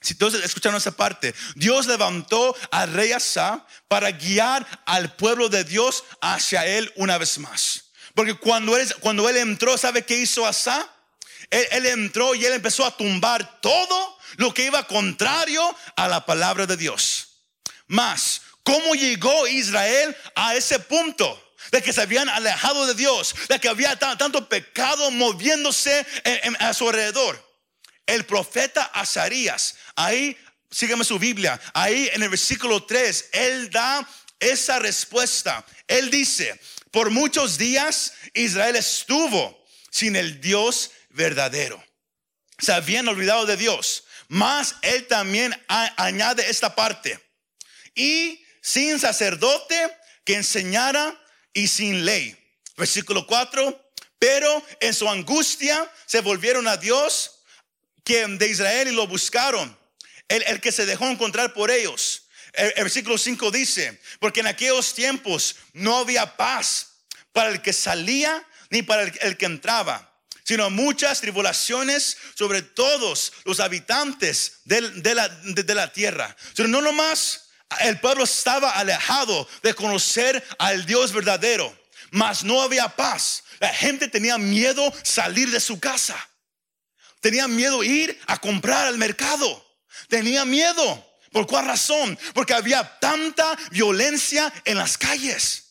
Si 0.05 0.13
entonces 0.13 0.45
escucharon 0.45 0.77
esa 0.77 0.93
parte, 0.93 1.35
Dios 1.55 1.87
levantó 1.87 2.55
al 2.71 2.93
rey 2.93 3.13
Asa 3.13 3.67
para 3.89 4.11
guiar 4.11 4.67
al 4.85 5.17
pueblo 5.17 5.49
de 5.49 5.65
Dios 5.65 6.05
hacia 6.21 6.67
él 6.67 6.93
una 6.97 7.17
vez 7.17 7.39
más. 7.39 7.85
Porque 8.15 8.35
cuando 8.35 8.77
él, 8.77 8.95
cuando 9.01 9.27
él 9.29 9.39
entró, 9.39 9.79
¿sabe 9.79 10.05
qué 10.05 10.19
hizo 10.19 10.47
Asa? 10.47 10.91
Él, 11.51 11.67
él, 11.71 11.87
entró 11.87 12.35
y 12.35 12.45
él 12.45 12.53
empezó 12.53 12.85
a 12.85 12.95
tumbar 12.95 13.61
todo 13.63 14.19
lo 14.37 14.53
que 14.53 14.67
iba 14.67 14.87
contrario 14.87 15.75
a 15.97 16.07
la 16.07 16.27
palabra 16.27 16.67
de 16.67 16.77
Dios. 16.77 17.29
Más, 17.87 18.43
¿cómo 18.63 18.95
llegó 18.95 19.47
Israel 19.47 20.15
a 20.35 20.55
ese 20.55 20.79
punto? 20.81 21.44
De 21.71 21.83
que 21.83 21.93
se 21.93 22.03
habían 22.03 22.29
alejado 22.29 22.87
de 22.87 22.95
Dios, 22.95 23.35
de 23.49 23.59
que 23.59 23.69
había 23.69 23.97
tanto 23.97 24.49
pecado 24.49 25.11
moviéndose 25.11 26.07
a 26.59 26.75
su 26.75 26.89
alrededor. 26.89 27.43
El 28.07 28.27
profeta 28.27 28.83
Azarías, 28.83 29.77
ahí, 29.97 30.37
sígueme 30.71 31.05
su 31.05 31.19
Biblia, 31.19 31.61
ahí 31.73 32.11
en 32.13 32.23
el 32.23 32.29
versículo 32.29 32.85
3, 32.85 33.31
él 33.33 33.71
da 33.71 34.07
esa 34.39 34.79
respuesta. 34.79 35.65
Él 35.89 36.11
dice, 36.11 36.61
por 36.91 37.11
muchos 37.11 37.59
días 37.59 38.13
Israel 38.35 38.77
estuvo 38.77 39.65
sin 39.91 40.17
el 40.17 40.41
Dios 40.41 40.91
verdadero. 41.11 41.83
Se 42.59 42.73
habían 42.73 43.09
olvidado 43.09 43.47
de 43.47 43.57
Dios. 43.57 44.05
Más 44.29 44.77
él 44.83 45.07
también 45.07 45.55
añade 45.69 46.49
esta 46.49 46.75
parte. 46.75 47.21
Y 47.95 48.45
sin 48.61 48.99
sacerdote 48.99 49.97
que 50.25 50.35
enseñara 50.35 51.21
y 51.55 51.69
sin 51.69 52.05
ley. 52.05 52.37
Versículo 52.77 53.27
4. 53.27 53.81
Pero 54.19 54.63
en 54.81 54.93
su 54.93 55.09
angustia 55.09 55.91
se 56.07 56.21
volvieron 56.21 56.69
a 56.69 56.77
Dios 56.77 57.41
que 58.05 58.27
de 58.27 58.49
Israel 58.49 58.89
y 58.89 58.93
lo 58.93 59.07
buscaron. 59.07 59.77
El, 60.29 60.61
que 60.61 60.73
se 60.73 60.87
dejó 60.87 61.07
encontrar 61.07 61.53
por 61.53 61.71
ellos. 61.71 62.25
El, 62.53 62.73
versículo 62.77 63.19
5 63.19 63.51
dice, 63.51 64.01
porque 64.21 64.41
en 64.41 64.47
aquellos 64.47 64.95
tiempos 64.95 65.57
no 65.73 65.99
había 65.99 66.37
paz 66.37 66.89
para 67.33 67.51
el 67.51 67.63
que 67.63 67.73
salía 67.73 68.47
ni 68.71 68.83
para 68.83 69.03
el, 69.03 69.37
que 69.37 69.47
entraba, 69.47 70.13
sino 70.45 70.71
muchas 70.71 71.21
tribulaciones 71.21 72.17
sobre 72.35 72.63
todos 72.63 73.33
los 73.45 73.61
habitantes 73.61 74.61
de, 74.65 74.81
la, 75.15 75.29
de, 75.29 75.75
la, 75.75 75.93
tierra. 75.93 76.35
Pero 76.57 76.69
no 76.69 76.81
nomás 76.81 77.44
el 77.81 77.99
pueblo 78.01 78.25
estaba 78.25 78.71
alejado 78.73 79.49
de 79.63 79.75
conocer 79.75 80.43
al 80.59 80.87
Dios 80.87 81.13
verdadero, 81.13 81.77
mas 82.11 82.45
no 82.45 82.63
había 82.63 82.89
paz. 82.89 83.45
La 83.61 83.73
gente 83.73 84.09
tenía 84.09 84.39
miedo 84.39 84.93
salir 85.03 85.51
de 85.51 85.61
su 85.61 85.81
casa. 85.81 86.17
Tenía 87.21 87.49
miedo 87.49 87.83
ir 87.83 88.21
a 88.27 88.39
comprar 88.39 88.87
al 88.87 88.99
mercado. 88.99 89.65
Tenía 90.09 90.45
miedo. 90.45 91.13
¿Por 91.33 91.47
cuál 91.47 91.67
razón? 91.67 92.19
Porque 92.35 92.55
había 92.55 92.99
tanta 93.01 93.57
violencia 93.71 94.53
en 94.65 94.79
las 94.79 94.99
calles. 94.99 95.65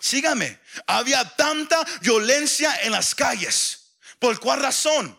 Sígame, 0.00 0.58
había 0.86 1.24
tanta 1.36 1.82
violencia 2.00 2.76
en 2.82 2.92
las 2.92 3.14
calles. 3.14 3.96
¿Por 4.18 4.38
cuál 4.40 4.60
razón? 4.60 5.18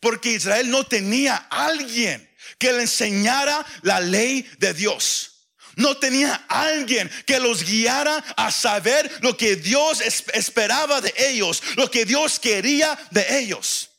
Porque 0.00 0.30
Israel 0.30 0.70
no 0.70 0.84
tenía 0.84 1.36
alguien 1.50 2.30
que 2.58 2.72
le 2.72 2.82
enseñara 2.82 3.64
la 3.82 4.00
ley 4.00 4.48
de 4.58 4.72
Dios. 4.72 5.35
No 5.76 5.98
tenía 5.98 6.34
alguien 6.48 7.10
que 7.26 7.38
los 7.38 7.62
guiara 7.62 8.16
a 8.36 8.50
saber 8.50 9.18
lo 9.20 9.36
que 9.36 9.56
Dios 9.56 10.00
esperaba 10.00 11.02
de 11.02 11.12
ellos, 11.18 11.62
lo 11.76 11.90
que 11.90 12.06
Dios 12.06 12.40
quería 12.40 12.98
de 13.10 13.38
ellos. 13.38 13.90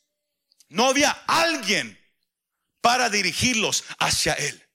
No 0.69 0.87
había 0.87 1.11
alguien 1.27 1.95
para 2.81 3.11
dirigirlos 3.11 3.83
hacia 3.99 4.33
Él. 4.33 4.67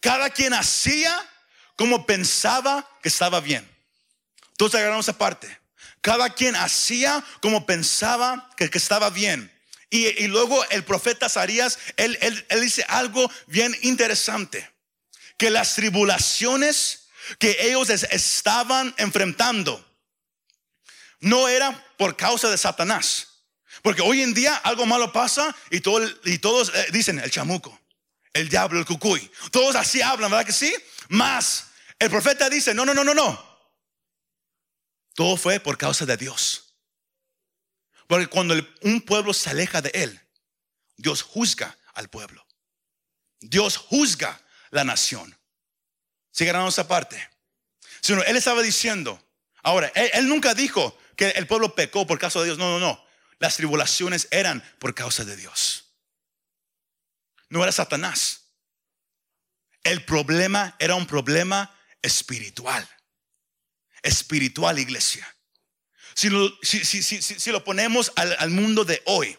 Cada 0.00 0.30
quien 0.30 0.52
hacía 0.52 1.16
como 1.76 2.06
pensaba 2.06 2.90
que 3.02 3.08
estaba 3.08 3.40
bien. 3.40 3.68
Entonces 4.48 4.80
agarramos 4.80 5.06
esa 5.06 5.16
parte. 5.16 5.60
Cada 6.00 6.30
quien 6.30 6.56
hacía 6.56 7.24
como 7.40 7.66
pensaba 7.66 8.50
que, 8.56 8.68
estaba 8.72 9.10
bien. 9.10 9.52
Y, 9.90 10.26
luego 10.26 10.64
el 10.70 10.82
profeta 10.82 11.28
Zarías, 11.28 11.78
él, 11.96 12.18
él 12.20 12.60
dice 12.60 12.84
algo 12.88 13.30
bien 13.46 13.76
interesante. 13.82 14.75
Que 15.36 15.50
las 15.50 15.74
tribulaciones 15.74 17.08
que 17.38 17.56
ellos 17.60 17.90
estaban 17.90 18.94
enfrentando 18.98 19.84
no 21.20 21.48
eran 21.48 21.82
por 21.96 22.16
causa 22.16 22.48
de 22.50 22.58
Satanás. 22.58 23.42
Porque 23.82 24.02
hoy 24.02 24.22
en 24.22 24.34
día 24.34 24.54
algo 24.56 24.86
malo 24.86 25.12
pasa 25.12 25.54
y, 25.70 25.80
todo, 25.80 26.06
y 26.24 26.38
todos 26.38 26.72
eh, 26.74 26.86
dicen 26.92 27.18
el 27.18 27.30
chamuco 27.30 27.78
el 28.36 28.48
diablo, 28.48 28.78
el 28.78 28.86
cucuy. 28.86 29.30
Todos 29.50 29.74
así 29.76 30.02
hablan, 30.02 30.30
¿verdad 30.30 30.46
que 30.46 30.52
sí? 30.52 30.74
Más, 31.08 31.68
el 31.98 32.10
profeta 32.10 32.48
dice, 32.48 32.74
no, 32.74 32.84
no, 32.84 32.94
no, 32.94 33.02
no, 33.02 33.14
no. 33.14 33.56
Todo 35.14 35.36
fue 35.36 35.60
por 35.60 35.78
causa 35.78 36.04
de 36.04 36.16
Dios. 36.16 36.74
Porque 38.06 38.26
cuando 38.26 38.54
un 38.82 39.00
pueblo 39.00 39.32
se 39.32 39.50
aleja 39.50 39.80
de 39.80 39.90
él, 39.94 40.20
Dios 40.96 41.22
juzga 41.22 41.76
al 41.94 42.08
pueblo. 42.08 42.46
Dios 43.40 43.76
juzga 43.76 44.40
la 44.76 44.84
nación. 44.84 45.36
Sigan 46.30 46.66
esa 46.66 46.86
parte. 46.86 47.28
Sino 48.00 48.22
él 48.22 48.36
estaba 48.36 48.62
diciendo, 48.62 49.20
ahora, 49.62 49.90
él, 49.94 50.28
nunca 50.28 50.54
dijo 50.54 50.96
que 51.16 51.30
el 51.30 51.46
pueblo 51.46 51.74
pecó 51.74 52.06
por 52.06 52.18
causa 52.18 52.38
de 52.40 52.46
Dios. 52.46 52.58
No, 52.58 52.78
no, 52.78 52.78
no. 52.78 53.04
Las 53.38 53.56
tribulaciones 53.56 54.28
eran 54.30 54.62
por 54.78 54.94
causa 54.94 55.24
de 55.24 55.36
Dios 55.36 55.86
no 57.48 57.62
era 57.62 57.72
Satanás. 57.72 58.42
El 59.82 60.04
problema 60.04 60.74
era 60.78 60.94
un 60.94 61.06
problema 61.06 61.74
espiritual. 62.02 62.88
Espiritual, 64.02 64.78
iglesia. 64.78 65.26
Si 66.14 66.30
lo, 66.30 66.50
si, 66.62 67.50
lo 67.52 67.62
ponemos 67.62 68.12
al, 68.16 68.34
al 68.38 68.50
mundo 68.50 68.84
de 68.84 69.02
hoy, 69.04 69.38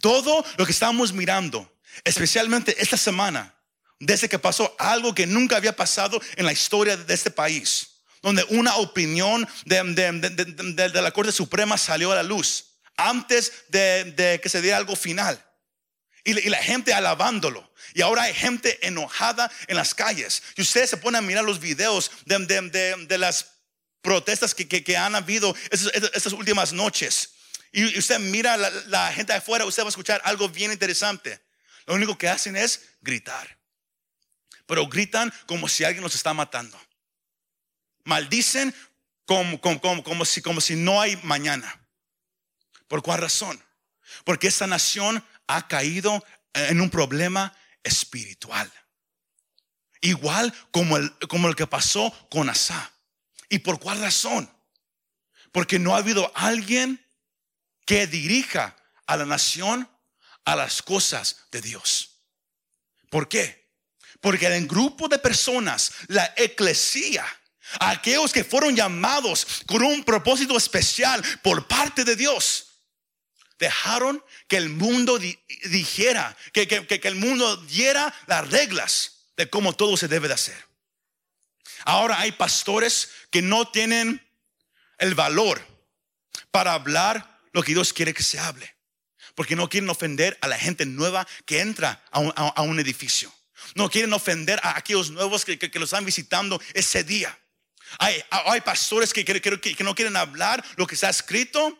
todo 0.00 0.44
lo 0.56 0.64
que 0.64 0.72
estamos 0.72 1.12
mirando, 1.12 1.78
especialmente 2.04 2.80
esta 2.80 2.96
semana, 2.96 3.54
desde 3.98 4.28
que 4.28 4.38
pasó 4.38 4.74
algo 4.78 5.14
que 5.14 5.26
nunca 5.26 5.56
había 5.56 5.74
pasado 5.74 6.20
en 6.36 6.44
la 6.44 6.52
historia 6.52 6.96
de 6.96 7.14
este 7.14 7.30
país, 7.30 7.88
donde 8.22 8.44
una 8.50 8.76
opinión 8.76 9.46
de, 9.64 10.90
la 10.94 11.10
Corte 11.12 11.32
Suprema 11.32 11.78
salió 11.78 12.12
a 12.12 12.16
la 12.16 12.22
luz 12.22 12.64
antes 12.96 13.52
de, 13.68 14.40
que 14.42 14.48
se 14.48 14.62
diera 14.62 14.76
algo 14.76 14.96
final 14.96 15.42
y, 16.24 16.48
la 16.48 16.62
gente 16.62 16.92
alabándolo. 16.92 17.72
Y 17.94 18.02
ahora 18.02 18.24
hay 18.24 18.34
gente 18.34 18.86
enojada 18.86 19.50
en 19.68 19.76
las 19.76 19.94
calles. 19.94 20.42
Y 20.56 20.62
ustedes 20.62 20.90
se 20.90 20.96
ponen 20.96 21.18
a 21.18 21.22
mirar 21.22 21.44
los 21.44 21.60
videos 21.60 22.10
de, 22.26 23.18
las 23.18 23.46
protestas 24.02 24.54
que, 24.54 24.96
han 24.96 25.14
habido 25.14 25.54
estas, 25.70 26.32
últimas 26.32 26.72
noches. 26.72 27.30
Y 27.72 27.98
usted 27.98 28.18
mira 28.18 28.56
la, 28.56 28.70
la 28.86 29.12
gente 29.12 29.32
afuera, 29.32 29.64
usted 29.64 29.82
va 29.82 29.88
a 29.88 29.90
escuchar 29.90 30.20
algo 30.24 30.48
bien 30.48 30.72
interesante. 30.72 31.40
lo 31.86 31.94
único 31.94 32.18
que 32.18 32.28
hacen 32.28 32.56
es 32.56 32.82
gritar. 33.00 33.56
Pero 34.66 34.86
gritan 34.88 35.32
como 35.46 35.68
si 35.68 35.84
alguien 35.84 36.02
los 36.02 36.14
está 36.14 36.34
matando. 36.34 36.80
Maldicen 38.04 38.74
como, 39.24 39.60
como, 39.60 40.02
como, 40.02 40.24
si, 40.24 40.42
como 40.42 40.60
si 40.60 40.76
no 40.76 41.00
hay 41.00 41.16
mañana. 41.22 41.88
¿Por 42.88 43.02
cuál 43.02 43.20
razón? 43.20 43.62
Porque 44.24 44.46
esta 44.46 44.66
nación 44.66 45.24
ha 45.46 45.68
caído 45.68 46.24
en 46.54 46.80
un 46.80 46.90
problema 46.90 47.56
espiritual. 47.82 48.72
Igual 50.00 50.52
como 50.70 50.96
el, 50.96 51.12
como 51.28 51.48
el 51.48 51.56
que 51.56 51.66
pasó 51.66 52.12
con 52.30 52.48
Asa. 52.48 52.92
¿Y 53.48 53.60
por 53.60 53.78
cuál 53.80 54.00
razón? 54.00 54.50
Porque 55.52 55.78
no 55.78 55.94
ha 55.94 55.98
habido 55.98 56.30
alguien 56.34 57.04
que 57.84 58.06
dirija 58.06 58.76
a 59.06 59.16
la 59.16 59.24
nación 59.24 59.88
a 60.44 60.56
las 60.56 60.82
cosas 60.82 61.46
de 61.50 61.60
Dios. 61.60 62.20
¿Por 63.10 63.28
qué? 63.28 63.65
Porque 64.26 64.48
en 64.48 64.66
grupo 64.66 65.06
de 65.06 65.20
personas, 65.20 65.92
la 66.08 66.34
eclesía, 66.36 67.24
aquellos 67.78 68.32
que 68.32 68.42
fueron 68.42 68.74
llamados 68.74 69.46
con 69.66 69.84
un 69.84 70.02
propósito 70.02 70.56
especial 70.56 71.22
por 71.44 71.68
parte 71.68 72.02
de 72.02 72.16
Dios, 72.16 72.80
dejaron 73.56 74.20
que 74.48 74.56
el 74.56 74.68
mundo 74.68 75.16
dijera, 75.70 76.36
que, 76.52 76.66
que, 76.66 77.00
el 77.04 77.14
mundo 77.14 77.56
diera 77.68 78.12
las 78.26 78.50
reglas 78.50 79.28
de 79.36 79.48
cómo 79.48 79.74
todo 79.74 79.96
se 79.96 80.08
debe 80.08 80.26
de 80.26 80.34
hacer. 80.34 80.60
Ahora 81.84 82.18
hay 82.18 82.32
pastores 82.32 83.10
que 83.30 83.42
no 83.42 83.68
tienen 83.68 84.28
el 84.98 85.14
valor 85.14 85.64
para 86.50 86.72
hablar 86.72 87.42
lo 87.52 87.62
que 87.62 87.74
Dios 87.74 87.92
quiere 87.92 88.12
que 88.12 88.24
se 88.24 88.40
hable. 88.40 88.74
Porque 89.36 89.54
no 89.54 89.68
quieren 89.68 89.88
ofender 89.88 90.36
a 90.40 90.48
la 90.48 90.58
gente 90.58 90.84
nueva 90.84 91.28
que 91.44 91.60
entra 91.60 92.02
a 92.10 92.62
un, 92.62 92.80
edificio. 92.80 93.32
No 93.74 93.90
quieren 93.90 94.12
ofender 94.12 94.60
a 94.62 94.76
aquellos 94.76 95.10
nuevos 95.10 95.44
que, 95.44 95.58
los 95.74 95.84
están 95.84 96.04
visitando 96.04 96.60
ese 96.74 97.04
día. 97.04 97.38
Hay, 97.98 98.60
pastores 98.62 99.12
que, 99.12 99.24
que, 99.24 99.84
no 99.84 99.94
quieren 99.94 100.16
hablar 100.16 100.64
lo 100.76 100.86
que 100.86 100.94
está 100.94 101.08
escrito 101.08 101.78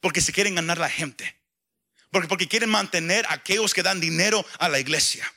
porque 0.00 0.20
se 0.20 0.32
quieren 0.32 0.54
ganar 0.54 0.78
la 0.78 0.90
gente. 0.90 1.36
Porque, 2.10 2.28
porque 2.28 2.48
quieren 2.48 2.70
mantener 2.70 3.26
a 3.26 3.34
aquellos 3.34 3.74
que 3.74 3.82
dan 3.82 4.00
dinero 4.00 4.44
a 4.58 4.68
la 4.68 4.78
iglesia. 4.78 5.30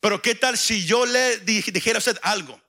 Pero 0.00 0.22
¿qué 0.22 0.34
tal 0.34 0.56
si 0.58 0.84
yo 0.84 1.06
le 1.06 1.38
dijera 1.38 1.98
a 1.98 2.00
usted 2.00 2.18
algo? 2.22 2.61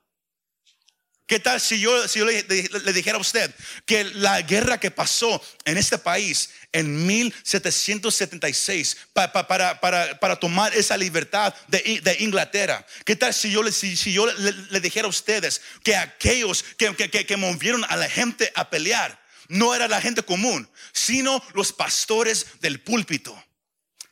¿Qué 1.26 1.40
tal 1.40 1.58
si 1.58 1.80
yo, 1.80 2.04
le, 2.26 2.92
dijera 2.92 3.16
a 3.16 3.20
usted 3.20 3.50
que 3.86 4.04
la 4.04 4.42
guerra 4.42 4.78
que 4.78 4.90
pasó 4.90 5.42
en 5.64 5.78
este 5.78 5.96
país 5.96 6.50
en 6.70 7.06
1776 7.06 8.96
para, 9.14 10.38
tomar 10.38 10.74
esa 10.74 10.98
libertad 10.98 11.54
de, 11.68 12.16
Inglaterra? 12.18 12.86
¿Qué 13.06 13.16
tal 13.16 13.32
si 13.32 13.50
yo, 13.50 13.62
si 13.72 14.12
yo 14.12 14.26
le, 14.26 14.80
dijera 14.80 15.06
a 15.06 15.08
ustedes 15.08 15.62
que 15.82 15.96
aquellos 15.96 16.62
que, 16.76 16.94
que, 16.94 17.24
que 17.24 17.36
movieron 17.38 17.84
a 17.88 17.96
la 17.96 18.10
gente 18.10 18.52
a 18.54 18.68
pelear 18.68 19.18
no 19.48 19.74
era 19.74 19.88
la 19.88 20.02
gente 20.02 20.22
común, 20.22 20.68
sino 20.92 21.42
los 21.54 21.72
pastores 21.72 22.46
del 22.60 22.80
púlpito 22.80 23.42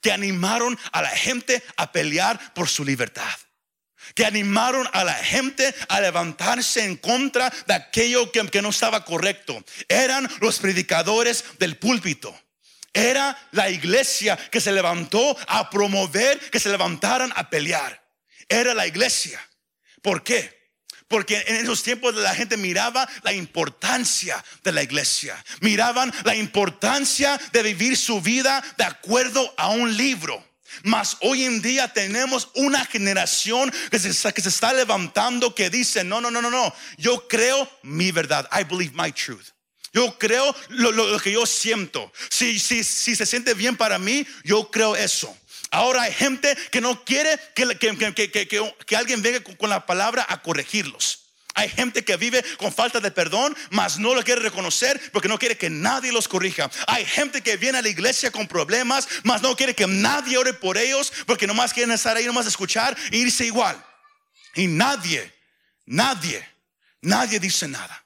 que 0.01 0.13
animaron 0.13 0.79
a 0.93 1.03
la 1.03 1.11
gente 1.11 1.63
a 1.77 1.93
pelear 1.93 2.55
por 2.55 2.71
su 2.71 2.87
libertad? 2.87 3.33
Que 4.15 4.25
animaron 4.25 4.89
a 4.93 5.05
la 5.05 5.15
gente 5.15 5.75
a 5.89 6.01
levantarse 6.01 6.85
en 6.85 6.97
contra 6.97 7.53
de 7.67 7.75
aquello 7.75 8.31
que, 8.31 8.63
no 8.63 8.71
estaba 8.71 9.05
correcto. 9.05 9.65
Eran 9.89 10.29
los 10.41 10.59
predicadores 10.59 11.45
del 11.59 11.77
púlpito. 11.77 12.39
Era 12.93 13.37
la 13.53 13.71
iglesia 13.71 14.37
que 14.37 14.61
se 14.61 14.73
levantó 14.73 15.37
a 15.49 15.71
promover 15.71 16.39
que 16.51 16.61
se 16.61 16.69
levantaran 16.69 17.33
a 17.35 17.49
pelear. 17.49 18.03
Era 18.49 18.75
la 18.75 18.87
iglesia. 18.87 19.41
¿Por 20.03 20.23
qué? 20.23 20.63
Porque 21.09 21.43
en 21.47 21.57
esos 21.57 21.83
tiempos 21.83 22.15
la 22.15 22.35
gente 22.35 22.57
miraba 22.57 23.09
la 23.23 23.33
importancia 23.33 24.43
de 24.63 24.73
la 24.73 24.83
iglesia. 24.83 25.43
Miraban 25.61 26.13
la 26.25 26.35
importancia 26.35 27.39
de 27.53 27.63
vivir 27.63 27.97
su 27.97 28.21
vida 28.21 28.63
de 28.77 28.85
acuerdo 28.85 29.53
a 29.57 29.69
un 29.69 29.97
libro. 29.97 30.52
Mas 30.83 31.17
hoy 31.21 31.45
en 31.45 31.63
día 31.63 31.93
tenemos 31.93 32.49
una 32.55 32.85
generación 32.85 33.73
que 33.91 33.99
se, 33.99 34.11
está 34.11 34.73
levantando 34.73 35.55
que 35.55 35.71
dice, 35.71 36.05
no, 36.05 36.21
no, 36.21 36.31
no, 36.31 36.43
no, 36.43 36.51
no, 36.51 36.75
yo 36.97 37.29
creo 37.29 37.71
mi 37.83 38.13
verdad. 38.13 38.49
I 38.53 38.65
believe 38.65 38.93
my 38.95 39.13
truth. 39.13 39.49
Yo 39.93 40.19
creo 40.19 40.55
lo, 40.71 41.19
que 41.21 41.33
yo 41.33 41.45
siento. 41.45 42.13
Si, 42.31 42.59
si, 42.59 42.83
si 42.83 43.15
se 43.15 43.27
siente 43.27 43.55
bien 43.55 43.77
para 43.77 43.99
mí, 43.99 44.27
yo 44.43 44.71
creo 44.71 44.97
eso. 44.97 45.37
Ahora 45.71 46.03
hay 46.03 46.13
gente 46.13 46.57
que 46.71 46.81
no 46.81 47.05
quiere 47.05 47.39
que, 47.55 47.77
que, 47.79 48.31
que, 48.31 48.75
que 48.87 48.97
alguien 48.97 49.23
venga 49.23 49.41
con 49.43 49.71
la 49.71 49.87
palabra 49.87 50.25
a 50.29 50.43
corregirlos. 50.43 51.22
Hay 51.55 51.69
gente 51.69 52.05
que 52.05 52.17
vive 52.17 52.43
con 52.57 52.73
falta 52.73 53.01
de 53.01 53.11
perdón, 53.11 53.55
mas 53.71 53.99
no 53.99 54.15
lo 54.15 54.23
quiere 54.23 54.41
reconocer 54.41 55.01
porque 55.13 55.29
no 55.29 55.39
quiere 55.39 55.59
que 55.59 55.69
nadie 55.69 56.13
los 56.13 56.29
corrija. 56.29 56.71
Hay 56.87 57.05
gente 57.05 57.43
que 57.43 57.57
viene 57.57 57.79
a 57.79 57.83
la 57.83 57.89
iglesia 57.89 58.31
con 58.31 58.49
problemas, 58.49 59.09
mas 59.23 59.43
no 59.43 59.55
quiere 59.55 59.75
que 59.75 59.87
nadie 59.87 60.39
ore 60.39 60.55
por 60.55 60.79
ellos 60.79 61.13
porque 61.27 61.47
nomás 61.47 61.73
quieren 61.73 61.93
estar 61.93 62.17
ahí, 62.17 62.25
nomás 62.25 62.47
escuchar 62.47 62.97
e 63.11 63.19
irse 63.19 63.45
igual. 63.45 63.85
Y 64.55 64.67
nadie, 64.67 65.33
nadie, 65.85 66.47
nadie 67.03 67.39
dice 67.39 67.69
nada. 67.69 68.03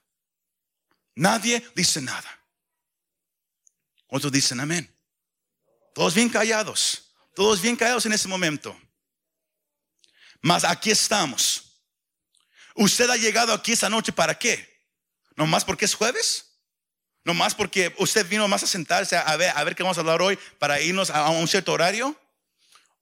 Nadie 1.15 1.65
dice 1.75 2.01
nada. 2.03 2.31
Otros 4.09 4.33
dicen 4.33 4.61
amén. 4.61 4.93
Todos 5.95 6.15
bien 6.15 6.29
callados, 6.29 7.11
todos 7.35 7.61
bien 7.61 7.77
callados 7.77 8.05
en 8.07 8.13
ese 8.13 8.29
momento. 8.29 8.79
Mas 10.43 10.63
aquí 10.63 10.91
estamos 10.91 11.66
Usted 12.77 13.09
ha 13.09 13.17
llegado 13.17 13.55
aquí 13.55 13.73
esa 13.73 13.89
noche 13.89 14.13
para 14.13 14.39
qué? 14.39 14.85
¿No 15.35 15.47
más 15.47 15.65
porque 15.65 15.87
es 15.87 15.95
jueves? 15.95 16.59
¿No 17.25 17.33
más 17.33 17.55
porque 17.55 17.95
usted 17.99 18.29
vino 18.29 18.47
más 18.47 18.63
a 18.63 18.67
sentarse 18.67 19.17
a 19.17 19.37
ver, 19.37 19.51
a 19.57 19.65
ver 19.65 19.75
qué 19.75 19.83
vamos 19.83 19.97
a 19.97 20.01
hablar 20.01 20.21
hoy 20.21 20.39
para 20.59 20.81
irnos 20.81 21.11
a 21.11 21.29
un 21.31 21.49
cierto 21.49 21.73
horario? 21.73 22.15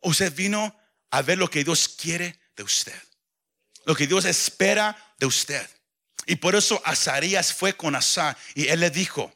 Usted 0.01 0.33
vino 0.33 0.75
a 1.11 1.23
ver 1.23 1.39
lo 1.39 1.51
que 1.51 1.65
Dios 1.65 1.89
quiere 1.89 2.39
de 2.57 2.63
usted. 2.63 2.99
Lo 3.85 3.97
que 3.97 4.07
Dios 4.07 4.25
espera 4.25 4.97
de 5.19 5.27
usted. 5.27 5.69
Y 6.27 6.37
por 6.37 6.55
eso 6.55 6.81
Azarías 6.85 7.53
fue 7.53 7.77
con 7.77 7.97
Asa 7.97 8.37
y 8.55 8.69
él 8.69 8.81
le 8.81 8.91
dijo, 8.91 9.33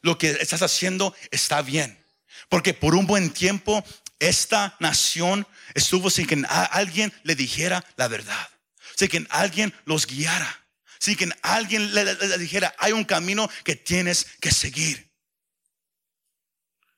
lo 0.00 0.16
que 0.16 0.30
estás 0.30 0.62
haciendo 0.62 1.14
está 1.30 1.60
bien. 1.60 2.02
Porque 2.48 2.72
por 2.72 2.94
un 2.94 3.06
buen 3.06 3.30
tiempo 3.30 3.84
esta 4.18 4.76
nación 4.80 5.46
estuvo 5.74 6.08
sin 6.08 6.26
que 6.26 6.42
alguien 6.48 7.12
le 7.22 7.34
dijera 7.34 7.84
la 7.96 8.08
verdad 8.08 8.48
si 8.96 9.08
que 9.08 9.26
alguien 9.30 9.74
los 9.84 10.06
guiara, 10.06 10.66
si 10.98 11.16
que 11.16 11.28
alguien 11.42 11.94
le, 11.94 12.38
dijera, 12.38 12.74
hay 12.78 12.92
un 12.92 13.04
camino 13.04 13.50
que 13.62 13.76
tienes 13.76 14.26
que 14.40 14.50
seguir. 14.50 15.12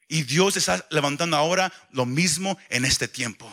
Y 0.09 0.23
Dios 0.23 0.57
está 0.57 0.87
levantando 0.91 1.37
ahora 1.37 1.73
lo 1.91 2.07
mismo 2.07 2.57
en 2.69 2.85
este 2.85 3.09
tiempo. 3.09 3.53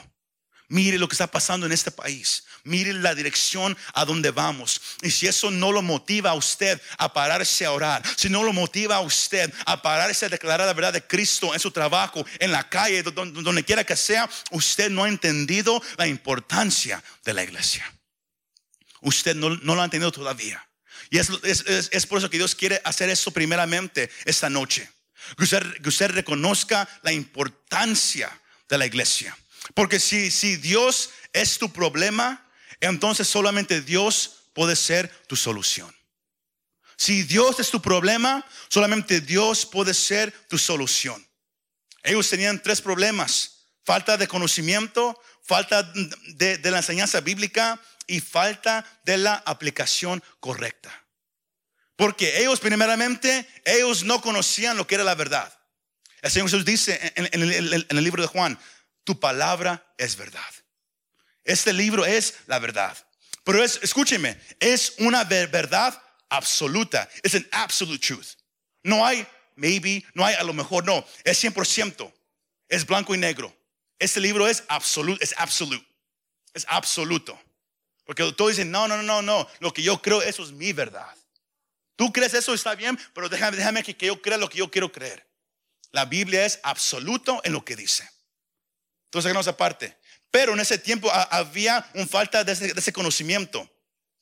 Mire 0.68 0.98
lo 0.98 1.08
que 1.08 1.14
está 1.14 1.28
pasando 1.28 1.66
en 1.66 1.72
este 1.72 1.92
país. 1.92 2.46
Mire 2.64 2.94
la 2.94 3.14
dirección 3.14 3.78
a 3.94 4.06
donde 4.06 4.32
vamos. 4.32 4.82
Y 5.02 5.12
si 5.12 5.28
eso 5.28 5.52
no 5.52 5.72
lo 5.72 5.82
motiva 5.82 6.32
a 6.32 6.36
usted 6.36 6.82
a 6.98 7.12
pararse 7.14 7.66
a 7.66 7.72
orar, 7.72 8.02
si 8.16 8.30
no 8.30 8.44
lo 8.44 8.54
motiva 8.54 8.96
a 8.98 9.02
usted 9.02 9.54
a 9.66 9.82
pararse 9.82 10.26
a 10.26 10.30
declarar 10.30 10.66
la 10.66 10.74
verdad 10.74 10.94
de 10.94 11.06
Cristo 11.06 11.54
en 11.54 11.60
su 11.60 11.72
trabajo, 11.72 12.26
en 12.40 12.52
la 12.52 12.70
calle, 12.70 13.04
donde 13.04 13.64
quiera 13.64 13.84
que 13.84 13.96
sea, 13.96 14.30
usted 14.52 14.90
no 14.90 15.04
ha 15.04 15.10
entendido 15.10 15.82
la 15.98 16.08
importancia 16.08 17.04
de 17.26 17.34
la 17.34 17.44
iglesia. 17.44 17.92
Usted 19.04 19.36
no, 19.36 19.50
lo 19.50 19.82
ha 19.82 19.86
entendido 19.86 20.12
todavía. 20.12 20.66
Y 21.10 21.20
es, 21.20 21.30
es, 21.44 22.06
por 22.08 22.18
eso 22.18 22.30
que 22.30 22.38
Dios 22.38 22.56
quiere 22.56 22.82
hacer 22.84 23.10
eso 23.10 23.32
primeramente 23.32 24.10
esta 24.26 24.50
noche. 24.50 24.90
Que 25.38 25.44
usted, 25.44 25.82
que 25.82 25.90
usted 25.90 26.12
reconozca 26.12 26.88
la 27.04 27.12
importancia 27.12 28.42
de 28.68 28.78
la 28.78 28.86
iglesia. 28.86 29.38
Porque 29.74 30.00
si, 30.00 30.32
si 30.32 30.56
Dios 30.56 31.12
es 31.34 31.58
tu 31.58 31.72
problema, 31.72 32.50
entonces 32.80 33.28
solamente 33.28 33.82
Dios 33.82 34.48
puede 34.54 34.76
ser 34.76 35.10
tu 35.28 35.36
solución. 35.36 35.94
Si 36.96 37.24
Dios 37.24 37.60
es 37.60 37.70
tu 37.70 37.82
problema, 37.82 38.46
solamente 38.70 39.22
Dios 39.22 39.66
puede 39.66 39.94
ser 39.94 40.32
tu 40.48 40.58
solución. 40.58 41.26
Ellos 42.04 42.30
tenían 42.30 42.62
tres 42.62 42.82
problemas. 42.82 43.66
Falta 43.86 44.16
de 44.16 44.28
conocimiento, 44.28 45.20
falta 45.42 45.84
de, 45.84 46.58
de 46.58 46.72
la 46.72 46.78
enseñanza 46.78 47.20
bíblica 47.20 47.82
y 48.08 48.20
falta 48.20 48.86
de 49.04 49.18
la 49.18 49.36
aplicación 49.46 50.24
correcta. 50.40 50.92
Porque 51.96 52.40
ellos 52.40 52.60
primeramente, 52.60 53.48
ellos 53.66 54.04
no 54.04 54.22
conocían 54.22 54.78
lo 54.78 54.88
que 54.88 54.96
era 54.96 55.04
la 55.04 55.16
verdad. 55.16 55.54
El 56.22 56.32
Señor 56.32 56.50
Jesús 56.50 56.66
dice 56.66 57.14
en, 57.16 57.28
el, 57.32 58.04
libro 58.04 58.22
de 58.22 58.28
Juan, 58.28 58.58
tu 59.04 59.20
palabra 59.20 59.86
es 59.98 60.16
verdad. 60.16 60.42
Este 61.44 61.74
libro 61.74 62.06
es 62.06 62.36
la 62.48 62.60
verdad. 62.60 62.98
Pero 63.44 63.64
es, 63.64 63.80
escúcheme, 63.84 64.40
es 64.60 64.94
una 65.00 65.26
verdad 65.26 66.02
absoluta. 66.30 67.10
Es 67.22 67.36
an 67.36 67.48
absolute 67.52 68.06
truth. 68.06 68.38
No 68.84 69.06
hay 69.06 69.28
maybe, 69.56 70.04
no 70.14 70.26
hay 70.26 70.36
a 70.36 70.44
lo 70.44 70.54
mejor, 70.54 70.86
no. 70.86 71.06
Es 71.24 71.44
100%. 71.44 72.12
Es 72.70 72.86
blanco 72.86 73.14
y 73.14 73.18
negro. 73.18 73.56
Este 74.00 74.20
libro 74.20 74.48
es 74.48 74.64
absoluto, 74.68 75.24
es 75.24 75.34
absoluto, 75.38 75.86
es 76.54 76.66
absoluto. 76.68 77.40
Porque 78.06 78.32
todos 78.34 78.52
dicen, 78.52 78.72
no, 78.72 78.88
no, 78.88 79.02
no, 79.02 79.22
no, 79.22 79.48
lo 79.60 79.74
que 79.74 79.82
yo 79.82 80.02
creo, 80.02 80.22
eso 80.22 80.44
es 80.44 80.52
mi 80.52 80.74
verdad. 80.74 81.08
Tú 81.96 82.12
crees 82.12 82.34
eso, 82.34 82.54
está 82.54 82.76
bien, 82.76 83.00
pero 83.14 83.30
déjame, 83.30 83.58
déjame 83.58 83.84
que, 83.84 84.06
yo 84.06 84.22
crea 84.22 84.38
lo 84.38 84.50
que 84.50 84.58
yo 84.58 84.70
quiero 84.70 84.92
creer. 84.92 85.28
La 85.92 86.06
Biblia 86.06 86.46
es 86.46 86.60
absoluto 86.64 87.40
en 87.44 87.54
lo 87.54 87.64
que 87.64 87.76
dice. 87.76 88.10
Entonces, 89.06 89.34
no 89.34 89.40
esa 89.40 89.56
parte. 89.56 89.96
Pero 90.32 90.54
en 90.54 90.60
ese 90.60 90.80
tiempo 90.80 91.12
había 91.12 91.88
un 91.94 92.10
falta 92.10 92.44
de 92.44 92.52
ese, 92.54 92.92
conocimiento. 92.92 93.70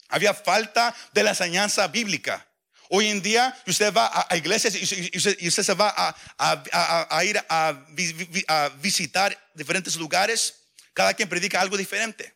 Había 0.09 0.33
falta 0.33 0.93
de 1.13 1.23
la 1.23 1.29
enseñanza 1.29 1.87
bíblica. 1.87 2.45
Hoy 2.89 3.07
en 3.07 3.21
día 3.21 3.57
usted 3.65 3.93
va 3.93 4.27
a, 4.29 4.35
iglesias 4.35 4.75
y 4.75 5.17
usted, 5.17 5.63
se 5.63 5.73
va 5.73 5.95
a, 6.37 7.23
ir 7.23 7.41
a, 7.47 8.69
visitar 8.81 9.51
diferentes 9.53 9.95
lugares. 9.95 10.65
Cada 10.93 11.13
quien 11.13 11.29
predica 11.29 11.61
algo 11.61 11.77
diferente. 11.77 12.35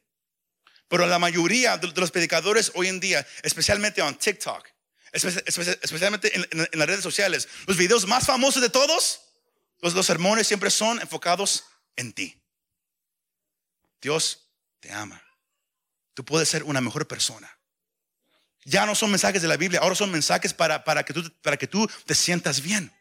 Pero 0.88 1.08
la 1.08 1.20
mayoría 1.20 1.78
de 1.78 1.88
los 1.88 2.12
predicadores 2.12 2.72
hoy 2.76 2.88
en 2.88 3.00
día, 3.00 3.26
especialmente 3.44 4.02
en 4.02 4.16
TikTok, 4.16 4.68
especialmente 5.12 6.36
en, 6.36 6.68
las 6.74 6.88
redes 6.88 7.04
sociales, 7.04 7.48
los 7.66 7.78
videos 7.78 8.06
más 8.06 8.26
famosos 8.26 8.62
de 8.62 8.70
todos, 8.70 9.22
los, 9.80 9.94
los 9.94 10.06
sermones 10.06 10.48
siempre 10.48 10.70
son 10.70 11.00
enfocados 11.02 11.66
en 11.96 12.14
ti. 12.14 12.42
Dios 14.02 14.50
te 14.80 14.92
ama. 14.92 15.22
Tú 16.14 16.24
puedes 16.24 16.48
ser 16.48 16.64
una 16.64 16.82
mejor 16.82 17.08
persona. 17.08 17.52
Ya 18.64 18.86
no 18.86 18.96
son 18.96 19.12
mensajes 19.12 19.42
de 19.42 19.48
la 19.48 19.58
Biblia, 19.58 19.80
ahora 19.82 19.96
son 19.96 20.12
mensajes 20.12 20.54
para, 20.54 20.84
para, 20.84 21.04
que, 21.04 21.14
tú, 21.14 21.32
para 21.42 21.58
que 21.58 21.68
tú 21.68 21.88
te 22.06 22.16
sientas 22.16 22.62
bien. 22.62 22.92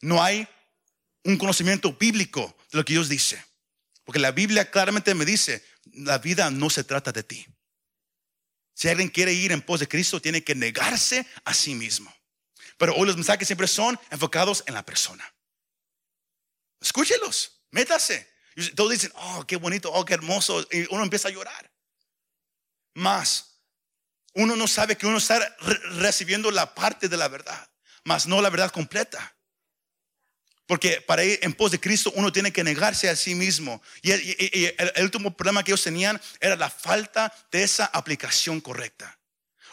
No 0.00 0.22
hay 0.22 0.48
un 1.24 1.36
conocimiento 1.36 1.92
bíblico 1.92 2.56
de 2.70 2.78
lo 2.78 2.84
que 2.84 2.92
Dios 2.92 3.08
dice. 3.08 3.44
Porque 4.10 4.18
la 4.18 4.32
Biblia 4.32 4.68
claramente 4.68 5.14
me 5.14 5.24
dice, 5.24 5.64
la 5.92 6.18
vida 6.18 6.50
no 6.50 6.68
se 6.68 6.82
trata 6.82 7.12
de 7.12 7.22
ti. 7.22 7.46
Si 8.74 8.88
alguien 8.88 9.08
quiere 9.08 9.32
ir 9.32 9.52
en 9.52 9.62
pos 9.62 9.78
de 9.78 9.86
Cristo, 9.86 10.20
tiene 10.20 10.42
que 10.42 10.56
negarse 10.56 11.24
a 11.44 11.54
sí 11.54 11.76
mismo. 11.76 12.12
Pero 12.76 12.96
hoy 12.96 13.06
los 13.06 13.14
mensajes 13.14 13.46
siempre 13.46 13.68
son 13.68 13.96
enfocados 14.10 14.64
en 14.66 14.74
la 14.74 14.84
persona. 14.84 15.32
Escúchelos, 16.80 17.62
métase. 17.70 18.28
todos 18.74 18.90
dicen, 18.90 19.12
oh, 19.14 19.46
qué 19.46 19.54
bonito, 19.54 19.92
oh, 19.92 20.04
qué 20.04 20.14
hermoso. 20.14 20.66
Y 20.72 20.92
uno 20.92 21.04
empieza 21.04 21.28
a 21.28 21.30
llorar. 21.30 21.72
Más, 22.94 23.60
uno 24.34 24.56
no 24.56 24.66
sabe 24.66 24.96
que 24.96 25.06
uno 25.06 25.18
está 25.18 25.56
recibiendo 26.00 26.50
la 26.50 26.74
parte 26.74 27.08
de 27.08 27.16
la 27.16 27.28
verdad, 27.28 27.70
más 28.02 28.26
no 28.26 28.42
la 28.42 28.50
verdad 28.50 28.72
completa. 28.72 29.36
Porque 30.70 31.00
para 31.00 31.24
ir 31.24 31.40
en 31.42 31.52
pos 31.52 31.72
de 31.72 31.80
Cristo 31.80 32.12
uno 32.14 32.30
tiene 32.30 32.52
que 32.52 32.62
negarse 32.62 33.10
a 33.10 33.16
sí 33.16 33.34
mismo. 33.34 33.82
Y, 34.02 34.12
el, 34.12 35.02
último 35.02 35.36
problema 35.36 35.64
que 35.64 35.72
ellos 35.72 35.82
tenían 35.82 36.20
era 36.38 36.54
la 36.54 36.70
falta 36.70 37.34
de 37.50 37.64
esa 37.64 37.86
aplicación 37.86 38.60
correcta. 38.60 39.18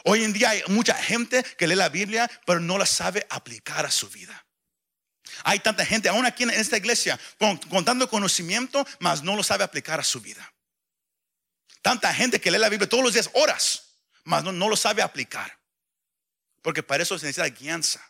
Hoy 0.05 0.23
en 0.23 0.33
día 0.33 0.49
hay 0.49 0.63
mucha 0.69 0.95
gente 0.95 1.43
que 1.55 1.67
lee 1.67 1.75
la 1.75 1.89
Biblia, 1.89 2.27
pero 2.47 2.59
no 2.59 2.79
la 2.79 2.87
sabe 2.87 3.27
aplicar 3.29 3.85
a 3.85 3.91
su 3.91 4.09
vida. 4.09 4.43
Hay 5.43 5.59
tanta 5.59 5.85
gente, 5.85 6.09
aún 6.09 6.25
aquí 6.25 6.41
en 6.41 6.49
esta 6.49 6.77
iglesia, 6.77 7.19
con, 7.37 7.85
tanto 7.85 8.09
conocimiento, 8.09 8.83
mas 8.99 9.21
no 9.21 9.35
lo 9.35 9.43
sabe 9.43 9.63
aplicar 9.63 9.99
a 9.99 10.03
su 10.03 10.19
vida. 10.19 10.51
Tanta 11.83 12.11
gente 12.11 12.41
que 12.41 12.49
lee 12.49 12.57
la 12.57 12.69
Biblia 12.69 12.89
todos 12.89 13.03
los 13.03 13.13
días, 13.13 13.29
horas, 13.33 13.99
mas 14.23 14.43
no, 14.43 14.51
no 14.51 14.67
lo 14.67 14.75
sabe 14.75 15.03
aplicar. 15.03 15.59
Porque 16.63 16.81
para 16.81 17.03
eso 17.03 17.19
se 17.19 17.27
necesita 17.27 17.55
guianza. 17.55 18.01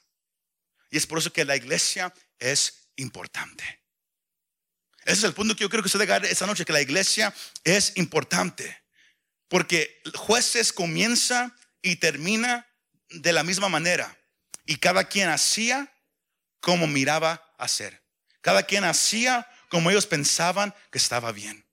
Y 0.90 0.98
es 0.98 1.08
por 1.08 1.20
eso 1.20 1.34
que 1.34 1.46
la 1.46 1.56
iglesia 1.56 2.14
es 2.40 2.90
importante. 2.96 3.64
Ese 5.06 5.20
es 5.20 5.24
el 5.24 5.34
punto 5.34 5.56
que 5.56 5.64
yo 5.64 5.70
creo 5.70 5.82
que 5.82 5.88
usted 5.88 6.00
debe 6.00 6.30
esta 6.30 6.46
noche, 6.46 6.66
que 6.66 6.74
la 6.74 6.82
iglesia 6.82 7.34
es 7.64 7.94
importante. 7.96 8.84
Porque 9.48 10.02
jueces 10.16 10.74
comienza 10.74 11.56
y 11.82 11.96
termina 11.96 12.68
de 13.10 13.32
la 13.32 13.44
misma 13.44 13.70
manera. 13.70 14.18
Y 14.66 14.78
cada 14.78 15.06
quien 15.06 15.30
hacía 15.30 15.94
como 16.60 16.88
miraba 16.88 17.54
hacer. 17.58 18.04
Cada 18.42 18.64
quien 18.64 18.84
hacía 18.84 19.50
como 19.70 19.90
ellos 19.90 20.06
pensaban 20.06 20.74
que 20.92 20.98
estaba 20.98 21.32
bien. 21.32 21.66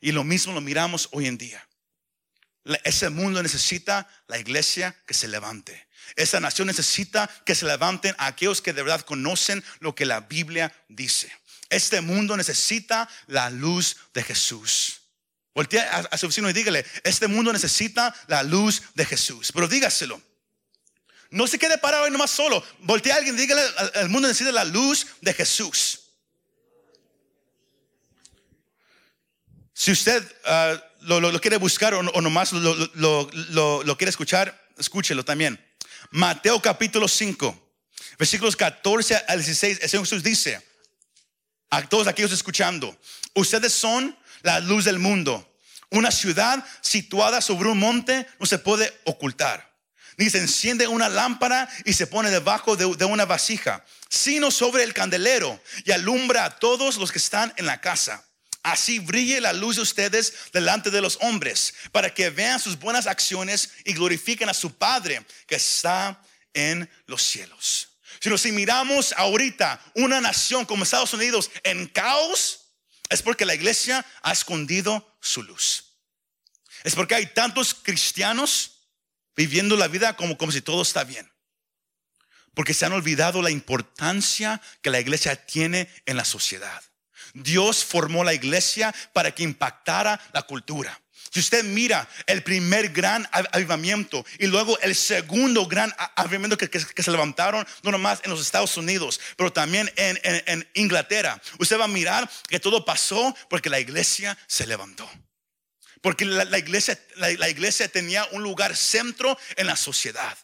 Y 0.00 0.10
lo 0.10 0.24
mismo 0.24 0.52
lo 0.52 0.60
miramos 0.60 1.08
hoy 1.12 1.26
en 1.26 1.38
día. 1.38 1.68
Ese 2.84 3.10
mundo 3.10 3.42
necesita 3.42 4.08
la 4.26 4.38
iglesia 4.38 4.96
que 5.06 5.14
se 5.14 5.28
levante. 5.28 5.88
Esa 6.16 6.40
nación 6.40 6.66
necesita 6.66 7.28
que 7.44 7.54
se 7.54 7.66
levanten 7.66 8.14
aquellos 8.18 8.60
que 8.60 8.72
de 8.72 8.82
verdad 8.82 9.02
conocen 9.02 9.64
lo 9.80 9.94
que 9.94 10.06
la 10.06 10.20
Biblia 10.20 10.72
dice. 10.88 11.32
Este 11.70 12.00
mundo 12.00 12.36
necesita 12.36 13.08
la 13.26 13.50
luz 13.50 13.96
de 14.12 14.22
Jesús. 14.22 15.00
Voltea 15.54 16.08
a, 16.10 16.18
su 16.18 16.26
vecino 16.26 16.48
y 16.48 16.52
dígale, 16.52 16.84
este 17.04 17.26
mundo 17.26 17.52
necesita 17.52 18.14
la 18.26 18.42
luz 18.42 18.82
de 18.94 19.04
Jesús. 19.04 19.52
Pero 19.52 19.68
dígaselo. 19.68 20.20
No 21.30 21.46
se 21.46 21.58
quede 21.58 21.78
parado 21.78 22.06
y 22.06 22.10
nomás 22.10 22.30
solo. 22.30 22.62
Voltea 22.80 23.14
a 23.14 23.18
alguien 23.18 23.36
y 23.36 23.40
dígale, 23.40 23.62
el 23.94 24.08
mundo 24.08 24.28
necesita 24.28 24.52
la 24.52 24.64
luz 24.64 25.06
de 25.20 25.32
Jesús. 25.32 26.00
Si 29.74 29.90
usted 29.90 30.22
uh, 30.44 30.78
lo, 31.00 31.40
quiere 31.40 31.56
buscar 31.56 31.94
o, 31.94 32.02
nomás 32.02 32.52
lo, 32.52 32.74
lo, 32.94 33.96
quiere 33.96 34.10
escuchar, 34.10 34.68
escúchelo 34.78 35.24
también. 35.24 35.58
Mateo 36.12 36.60
capítulo 36.60 37.08
5, 37.08 37.72
versículos 38.18 38.54
14 38.54 39.16
al 39.28 39.38
16. 39.38 39.78
El 39.80 39.88
Señor 39.88 40.04
Jesús 40.04 40.22
dice 40.22 40.62
a 41.70 41.88
todos 41.88 42.06
aquellos 42.06 42.32
escuchando, 42.32 42.94
ustedes 43.32 43.72
son 43.72 44.14
la 44.42 44.60
luz 44.60 44.84
del 44.84 44.98
mundo. 44.98 45.56
Una 45.88 46.10
ciudad 46.10 46.62
situada 46.82 47.40
sobre 47.40 47.70
un 47.70 47.78
monte 47.78 48.26
no 48.38 48.44
se 48.44 48.58
puede 48.58 48.92
ocultar. 49.04 49.72
Ni 50.18 50.28
se 50.28 50.36
enciende 50.36 50.86
una 50.86 51.08
lámpara 51.08 51.66
y 51.86 51.94
se 51.94 52.06
pone 52.06 52.28
debajo 52.28 52.76
de, 52.76 52.94
de 52.94 53.06
una 53.06 53.24
vasija, 53.24 53.82
sino 54.10 54.50
sobre 54.50 54.84
el 54.84 54.92
candelero 54.92 55.58
y 55.86 55.92
alumbra 55.92 56.44
a 56.44 56.58
todos 56.58 56.98
los 56.98 57.10
que 57.10 57.18
están 57.18 57.54
en 57.56 57.64
la 57.64 57.80
casa. 57.80 58.22
Así 58.62 59.00
brille 59.00 59.40
la 59.40 59.52
luz 59.52 59.76
de 59.76 59.82
ustedes 59.82 60.34
delante 60.52 60.90
de 60.90 61.00
los 61.00 61.18
hombres, 61.20 61.74
para 61.90 62.14
que 62.14 62.30
vean 62.30 62.60
sus 62.60 62.78
buenas 62.78 63.06
acciones 63.06 63.70
y 63.84 63.92
glorifiquen 63.92 64.48
a 64.48 64.54
su 64.54 64.74
Padre 64.76 65.26
que 65.46 65.56
está 65.56 66.22
en 66.54 66.88
los 67.06 67.22
cielos. 67.22 67.88
Si 68.20 68.52
miramos 68.52 69.12
ahorita 69.16 69.80
una 69.94 70.20
nación 70.20 70.64
como 70.64 70.84
Estados 70.84 71.12
Unidos 71.12 71.50
en 71.64 71.88
caos, 71.88 72.60
es 73.08 73.20
porque 73.20 73.44
la 73.44 73.54
iglesia 73.54 74.06
ha 74.22 74.32
escondido 74.32 75.16
su 75.20 75.42
luz. 75.42 75.96
Es 76.84 76.94
porque 76.94 77.16
hay 77.16 77.26
tantos 77.26 77.74
cristianos 77.74 78.86
viviendo 79.34 79.76
la 79.76 79.88
vida 79.88 80.16
como, 80.16 80.38
como 80.38 80.52
si 80.52 80.60
todo 80.60 80.82
está 80.82 81.02
bien. 81.02 81.28
Porque 82.54 82.74
se 82.74 82.84
han 82.84 82.92
olvidado 82.92 83.42
la 83.42 83.50
importancia 83.50 84.60
que 84.82 84.90
la 84.90 85.00
iglesia 85.00 85.34
tiene 85.46 85.88
en 86.06 86.16
la 86.16 86.24
sociedad. 86.24 86.82
Dios 87.34 87.84
formó 87.84 88.24
la 88.24 88.34
iglesia 88.34 88.94
para 89.12 89.34
que 89.34 89.42
impactara 89.42 90.20
la 90.32 90.42
cultura. 90.42 90.98
Si 91.32 91.40
usted 91.40 91.64
mira 91.64 92.06
el 92.26 92.42
primer 92.42 92.90
gran 92.90 93.26
avivamiento 93.32 94.22
y 94.38 94.46
luego 94.48 94.78
el 94.80 94.94
segundo 94.94 95.66
gran 95.66 95.94
avivamiento 96.16 96.58
que, 96.58 97.02
se 97.02 97.10
levantaron, 97.10 97.66
no 97.82 97.90
nomás 97.90 98.20
en 98.24 98.30
los 98.30 98.42
Estados 98.42 98.76
Unidos, 98.76 99.18
pero 99.36 99.50
también 99.50 99.90
en, 99.96 100.68
Inglaterra, 100.74 101.40
usted 101.58 101.78
va 101.78 101.84
a 101.84 101.88
mirar 101.88 102.30
que 102.48 102.60
todo 102.60 102.84
pasó 102.84 103.34
porque 103.48 103.70
la 103.70 103.80
iglesia 103.80 104.36
se 104.46 104.66
levantó. 104.66 105.10
Porque 106.02 106.26
la, 106.26 106.58
iglesia, 106.58 107.00
la 107.16 107.48
iglesia 107.48 107.88
tenía 107.88 108.26
un 108.32 108.42
lugar 108.42 108.76
centro 108.76 109.38
en 109.56 109.68
la 109.68 109.76
sociedad. 109.76 110.36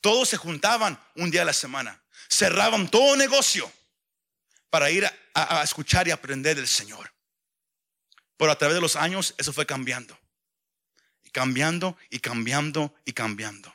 Todos 0.00 0.28
se 0.28 0.36
juntaban 0.36 1.00
un 1.16 1.32
día 1.32 1.42
a 1.42 1.46
la 1.46 1.52
semana, 1.52 2.00
cerraban 2.28 2.88
todo 2.88 3.16
negocio 3.16 3.72
para 4.70 4.90
ir 4.90 5.08
a, 5.34 5.62
escuchar 5.62 6.08
y 6.08 6.10
aprender 6.10 6.56
del 6.56 6.68
Señor. 6.68 7.12
Pero 8.36 8.52
a 8.52 8.58
través 8.58 8.74
de 8.74 8.80
los 8.80 8.96
años 8.96 9.34
eso 9.38 9.52
fue 9.52 9.66
cambiando. 9.66 10.18
Y 11.24 11.30
cambiando 11.30 11.96
y 12.10 12.20
cambiando 12.20 12.94
y 13.04 13.12
cambiando. 13.12 13.74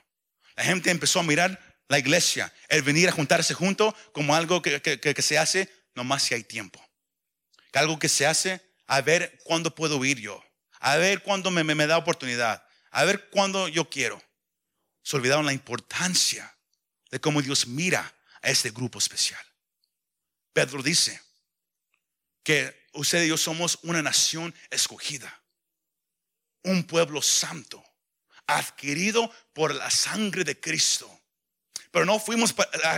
La 0.56 0.64
gente 0.64 0.92
empezó 0.92 1.20
a 1.20 1.24
mirar 1.24 1.60
la 1.88 2.00
iglesia, 2.00 2.54
el 2.70 2.82
venir 2.82 3.10
a 3.10 3.12
juntarse 3.12 3.54
junto 3.54 3.96
como 4.14 4.36
algo 4.36 4.62
que, 4.62 5.16
se 5.22 5.38
hace 5.38 5.70
nomás 5.96 6.24
si 6.24 6.34
hay 6.34 6.44
tiempo. 6.44 6.84
algo 7.74 8.00
que 8.00 8.10
se 8.10 8.26
hace 8.26 8.62
a 8.88 9.02
ver 9.02 9.40
cuándo 9.44 9.74
puedo 9.74 10.04
ir 10.06 10.20
yo. 10.20 10.44
A 10.80 10.98
ver 10.98 11.24
cuándo 11.24 11.50
me, 11.50 11.64
me 11.64 11.88
da 11.88 11.98
oportunidad. 11.98 12.66
A 12.92 13.06
ver 13.06 13.30
cuándo 13.30 13.68
yo 13.68 13.90
quiero. 13.90 14.22
Se 15.02 15.16
olvidaron 15.16 15.46
la 15.46 15.54
importancia 15.54 16.56
de 17.10 17.20
cómo 17.20 17.42
Dios 17.42 17.68
mira 17.68 18.14
a 18.42 18.50
este 18.50 18.72
grupo 18.72 19.00
especial. 19.00 19.44
Pedro 20.54 20.84
dice 20.84 21.20
que 22.44 22.88
usted 22.94 23.24
y 23.24 23.30
yo 23.30 23.38
somos 23.38 23.80
una 23.84 24.02
nación 24.02 24.54
escogida, 24.70 25.42
un 26.64 26.84
pueblo 26.84 27.22
santo, 27.22 27.84
adquirido 28.48 29.32
por 29.54 29.74
la 29.74 29.90
sangre 29.90 30.44
de 30.44 30.60
Cristo, 30.60 31.10
Pero 31.92 32.06
no 32.06 32.20
fuimos 32.20 32.56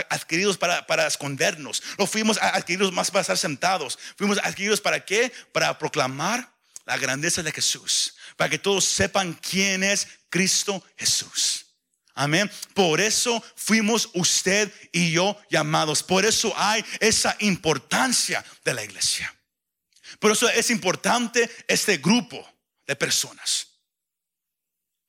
adquiridos 0.08 0.56
para, 0.56 0.86
para 0.86 1.06
escondernos. 1.06 1.82
No 1.98 2.06
fuimos 2.06 2.38
adquiridos 2.40 2.94
más 2.94 3.10
para 3.10 3.20
estar 3.20 3.36
sentados. 3.36 3.98
Fuimos 4.16 4.38
adquiridos 4.38 4.80
para 4.80 5.04
qué? 5.04 5.30
Para 5.52 5.78
proclamar 5.78 6.50
la 6.86 6.96
grandeza 6.96 7.42
de 7.42 7.52
Jesús. 7.52 8.14
Para 8.38 8.48
que 8.48 8.58
todos 8.58 8.86
sepan 8.86 9.34
quién 9.34 9.82
es 9.82 10.08
Cristo 10.30 10.82
Jesús. 10.96 11.65
Amén. 12.18 12.50
Por 12.72 12.98
eso 12.98 13.44
fuimos 13.56 14.08
usted 14.14 14.72
y 14.90 15.12
yo 15.12 15.38
llamados. 15.50 16.02
Por 16.02 16.24
eso 16.24 16.52
hay 16.56 16.82
esa 16.98 17.36
importancia 17.40 18.42
de 18.64 18.72
la 18.72 18.82
iglesia. 18.82 19.32
Por 20.18 20.32
eso 20.32 20.48
es 20.48 20.70
importante 20.70 21.48
este 21.68 21.98
grupo 21.98 22.42
de 22.86 22.96
personas. 22.96 23.68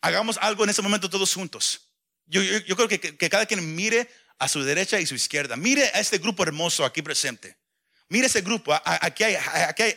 Hagamos 0.01 0.37
algo 0.41 0.65
en 0.65 0.69
este 0.69 0.81
momento 0.81 1.09
todos 1.09 1.33
juntos. 1.33 1.79
Yo, 2.25 2.41
creo 2.75 2.89
que, 2.89 3.29
cada 3.29 3.45
quien 3.45 3.73
mire 3.73 4.09
a 4.37 4.49
su 4.49 4.61
derecha 4.61 4.99
y 4.99 5.05
su 5.05 5.15
izquierda. 5.15 5.55
Mire 5.55 5.85
a 5.93 6.01
este 6.01 6.17
grupo 6.17 6.43
hermoso 6.43 6.83
aquí 6.83 7.01
presente. 7.01 7.55
Mire 8.09 8.27
ese 8.27 8.41
grupo. 8.41 8.77
Aquí 8.83 9.23
hay, 9.23 9.35
aquí 9.35 9.83
hay 9.83 9.95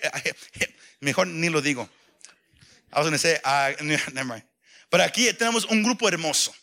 mejor 1.01 1.27
ni 1.27 1.49
lo 1.49 1.61
digo. 1.61 1.91
I 2.93 3.01
was 3.01 3.07
going 3.07 3.13
to 3.13 3.19
say, 3.19 3.39
never. 4.13 4.45
Pero 4.89 5.03
aquí 5.03 5.33
tenemos 5.33 5.65
un 5.65 5.83
grupo 5.83 6.09
hermoso. 6.09 6.55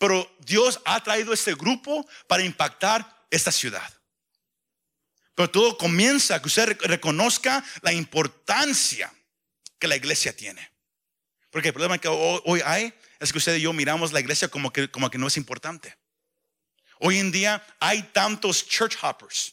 Pero 0.00 0.34
Dios 0.38 0.80
ha 0.86 1.02
traído 1.04 1.34
este 1.34 1.54
grupo 1.54 2.08
para 2.26 2.42
impactar 2.42 3.26
esta 3.30 3.52
ciudad. 3.52 3.92
Pero 5.34 5.50
todo 5.50 5.76
comienza 5.76 6.40
que 6.40 6.48
usted 6.48 6.78
reconozca 6.80 7.62
la 7.82 7.92
importancia 7.92 9.12
que 9.78 9.86
la 9.86 9.96
iglesia 9.96 10.34
tiene. 10.34 10.72
Porque 11.50 11.68
el 11.68 11.74
problema 11.74 11.98
que 11.98 12.08
hoy 12.08 12.62
hay 12.64 12.94
es 13.18 13.30
que 13.30 13.36
usted 13.36 13.56
y 13.56 13.60
yo 13.60 13.74
miramos 13.74 14.10
la 14.10 14.20
iglesia 14.20 14.48
como 14.48 14.72
que, 14.72 14.90
como 14.90 15.10
que 15.10 15.18
no 15.18 15.26
es 15.26 15.36
importante. 15.36 15.94
Hoy 16.98 17.18
en 17.18 17.30
día 17.30 17.62
hay 17.78 18.02
tantos 18.04 18.66
church 18.66 18.96
hoppers. 19.02 19.52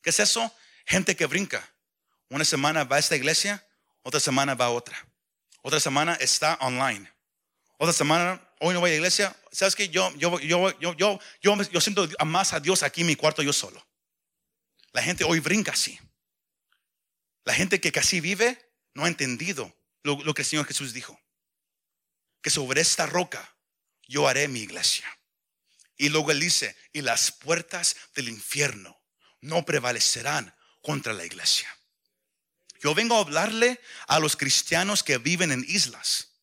¿Qué 0.00 0.08
es 0.08 0.18
eso? 0.18 0.50
Gente 0.86 1.14
que 1.14 1.26
brinca. 1.26 1.62
Una 2.30 2.46
semana 2.46 2.84
va 2.84 2.96
a 2.96 3.00
esta 3.00 3.16
iglesia, 3.16 3.62
otra 4.02 4.18
semana 4.18 4.54
va 4.54 4.66
a 4.66 4.70
otra. 4.70 4.96
Otra 5.60 5.78
semana 5.78 6.14
está 6.14 6.54
online. 6.62 7.12
Otra 7.76 7.92
semana, 7.92 8.40
hoy 8.60 8.74
no 8.74 8.80
voy 8.80 8.90
a 8.90 8.92
la 8.92 8.96
iglesia. 8.96 9.36
¿Sabes 9.52 9.74
qué? 9.74 9.88
Yo, 9.88 10.14
yo, 10.16 10.38
yo, 10.40 10.78
yo, 10.78 10.94
yo, 10.96 11.20
yo, 11.40 11.80
siento 11.80 12.08
más 12.24 12.52
a 12.52 12.60
Dios 12.60 12.82
aquí 12.82 13.02
en 13.02 13.08
mi 13.08 13.16
cuarto 13.16 13.42
yo 13.42 13.52
solo. 13.52 13.84
La 14.92 15.02
gente 15.02 15.24
hoy 15.24 15.40
brinca 15.40 15.72
así. 15.72 15.98
La 17.44 17.54
gente 17.54 17.80
que 17.80 17.92
casi 17.92 18.20
vive 18.20 18.72
no 18.94 19.04
ha 19.04 19.08
entendido 19.08 19.74
lo, 20.02 20.22
lo 20.22 20.34
que 20.34 20.42
el 20.42 20.46
Señor 20.46 20.66
Jesús 20.66 20.92
dijo. 20.92 21.20
Que 22.42 22.50
sobre 22.50 22.80
esta 22.80 23.06
roca 23.06 23.56
yo 24.08 24.28
haré 24.28 24.48
mi 24.48 24.60
iglesia. 24.60 25.06
Y 25.96 26.08
luego 26.08 26.30
él 26.30 26.40
dice, 26.40 26.76
y 26.92 27.02
las 27.02 27.32
puertas 27.32 27.96
del 28.14 28.28
infierno 28.28 29.00
no 29.40 29.64
prevalecerán 29.64 30.54
contra 30.82 31.12
la 31.12 31.24
iglesia. 31.24 31.74
Yo 32.80 32.94
vengo 32.94 33.16
a 33.16 33.20
hablarle 33.20 33.80
a 34.06 34.18
los 34.18 34.36
cristianos 34.36 35.02
que 35.02 35.18
viven 35.18 35.52
en 35.52 35.64
islas. 35.66 36.35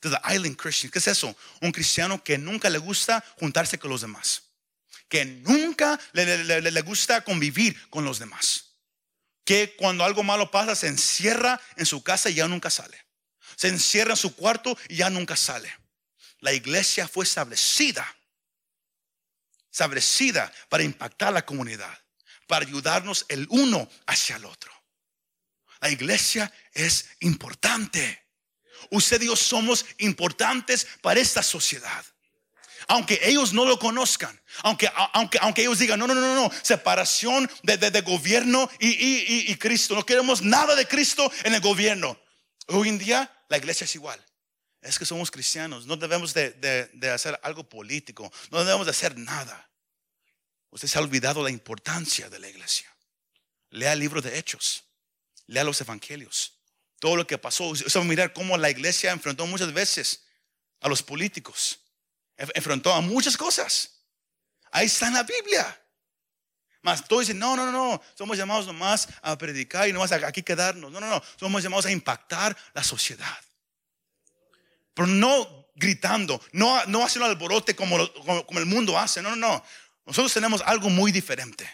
The 0.00 0.20
island 0.34 0.56
Christians. 0.56 0.92
¿Qué 0.92 0.98
es 0.98 1.08
eso? 1.08 1.34
Un 1.60 1.72
cristiano 1.72 2.22
que 2.22 2.38
nunca 2.38 2.70
le 2.70 2.78
gusta 2.78 3.24
juntarse 3.38 3.78
con 3.78 3.90
los 3.90 4.02
demás. 4.02 4.42
Que 5.08 5.24
nunca 5.24 5.98
le 6.12 6.80
gusta 6.82 7.22
convivir 7.22 7.88
con 7.90 8.04
los 8.04 8.18
demás 8.18 8.66
que 9.46 9.76
cuando 9.76 10.04
algo 10.04 10.24
malo 10.24 10.50
pasa 10.50 10.74
se 10.74 10.88
encierra 10.88 11.58
en 11.76 11.86
su 11.86 12.02
casa 12.02 12.28
y 12.28 12.34
ya 12.34 12.48
nunca 12.48 12.68
sale. 12.68 13.06
Se 13.54 13.68
encierra 13.68 14.10
en 14.10 14.16
su 14.16 14.34
cuarto 14.34 14.76
y 14.88 14.96
ya 14.96 15.08
nunca 15.08 15.36
sale. 15.36 15.72
La 16.40 16.52
iglesia 16.52 17.06
fue 17.06 17.24
establecida, 17.24 18.04
establecida 19.70 20.52
para 20.68 20.82
impactar 20.82 21.32
la 21.32 21.46
comunidad, 21.46 21.96
para 22.48 22.66
ayudarnos 22.66 23.24
el 23.28 23.46
uno 23.48 23.88
hacia 24.06 24.34
el 24.34 24.44
otro. 24.44 24.72
La 25.80 25.90
iglesia 25.90 26.52
es 26.72 27.10
importante. 27.20 28.25
Usted 28.90 29.22
y 29.22 29.26
yo 29.26 29.36
somos 29.36 29.84
importantes 29.98 30.86
para 31.00 31.20
esta 31.20 31.42
sociedad 31.42 32.04
aunque 32.88 33.18
ellos 33.22 33.52
no 33.52 33.64
lo 33.64 33.78
conozcan, 33.78 34.40
aunque, 34.62 34.90
aunque, 35.12 35.38
aunque 35.40 35.62
ellos 35.62 35.78
digan, 35.78 35.98
no, 35.98 36.06
no, 36.06 36.14
no, 36.14 36.34
no, 36.34 36.50
separación 36.62 37.50
de, 37.62 37.76
de, 37.78 38.00
gobierno 38.02 38.70
y, 38.78 38.88
y, 38.88 39.50
y, 39.50 39.56
Cristo, 39.56 39.94
no 39.94 40.06
queremos 40.06 40.42
nada 40.42 40.74
de 40.74 40.86
Cristo 40.86 41.30
en 41.44 41.54
el 41.54 41.60
gobierno. 41.60 42.18
Hoy 42.68 42.88
en 42.88 42.98
día 42.98 43.44
la 43.48 43.56
iglesia 43.56 43.84
es 43.84 43.94
igual. 43.94 44.24
Es 44.82 44.98
que 44.98 45.06
somos 45.06 45.30
cristianos, 45.30 45.86
no 45.86 45.96
debemos 45.96 46.32
de, 46.32 46.52
de 46.52 47.10
hacer 47.10 47.38
algo 47.42 47.68
político, 47.68 48.32
no 48.50 48.64
debemos 48.64 48.86
de 48.86 48.92
hacer 48.92 49.18
nada. 49.18 49.68
Usted 50.70 50.86
se 50.86 50.98
ha 50.98 51.00
olvidado 51.00 51.42
la 51.42 51.50
importancia 51.50 52.28
de 52.30 52.38
la 52.38 52.48
iglesia. 52.48 52.92
Lea 53.70 53.94
el 53.94 53.98
libro 53.98 54.22
de 54.22 54.38
Hechos, 54.38 54.84
lea 55.46 55.64
los 55.64 55.80
evangelios, 55.80 56.55
todo 56.98 57.16
lo 57.16 57.26
que 57.26 57.38
pasó. 57.38 57.68
Usted 57.68 58.00
mirar 58.02 58.32
cómo 58.32 58.56
la 58.56 58.70
iglesia 58.70 59.12
enfrentó 59.12 59.46
muchas 59.46 59.72
veces 59.72 60.24
a 60.80 60.88
los 60.88 61.02
políticos 61.02 61.80
enfrentó 62.36 62.92
a 62.92 63.00
muchas 63.00 63.36
cosas. 63.36 64.02
Ahí 64.70 64.86
está 64.86 65.08
en 65.08 65.14
la 65.14 65.22
Biblia. 65.22 65.82
Mas 66.82 67.06
todos 67.06 67.22
dicen, 67.22 67.38
no, 67.38 67.56
no, 67.56 67.72
no, 67.72 68.00
somos 68.14 68.36
llamados 68.36 68.66
nomás 68.66 69.08
a 69.22 69.36
predicar 69.36 69.88
y 69.88 69.92
nomás 69.92 70.12
aquí 70.12 70.42
quedarnos. 70.42 70.92
No, 70.92 71.00
no, 71.00 71.08
no, 71.08 71.22
somos 71.38 71.62
llamados 71.62 71.86
a 71.86 71.90
impactar 71.90 72.56
la 72.74 72.84
sociedad. 72.84 73.38
Pero 74.94 75.08
no 75.08 75.66
gritando, 75.74 76.40
no, 76.52 76.84
no 76.86 77.04
haciendo 77.04 77.26
alborote 77.26 77.74
como, 77.74 78.12
como, 78.14 78.46
como 78.46 78.60
el 78.60 78.66
mundo 78.66 78.98
hace. 78.98 79.20
No, 79.20 79.30
no, 79.30 79.36
no. 79.36 79.64
Nosotros 80.04 80.32
tenemos 80.32 80.62
algo 80.64 80.88
muy 80.88 81.10
diferente. 81.10 81.68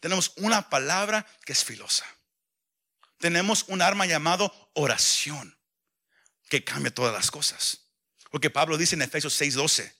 Tenemos 0.00 0.32
una 0.36 0.68
palabra 0.70 1.26
que 1.44 1.52
es 1.52 1.62
filosa. 1.62 2.06
Tenemos 3.24 3.64
un 3.68 3.80
arma 3.80 4.04
llamado 4.04 4.52
oración 4.74 5.58
que 6.50 6.62
cambia 6.62 6.92
todas 6.92 7.14
las 7.14 7.30
cosas. 7.30 7.86
Porque 8.30 8.50
Pablo 8.50 8.76
dice 8.76 8.96
en 8.96 9.00
Efesios 9.00 9.40
6:12, 9.40 9.94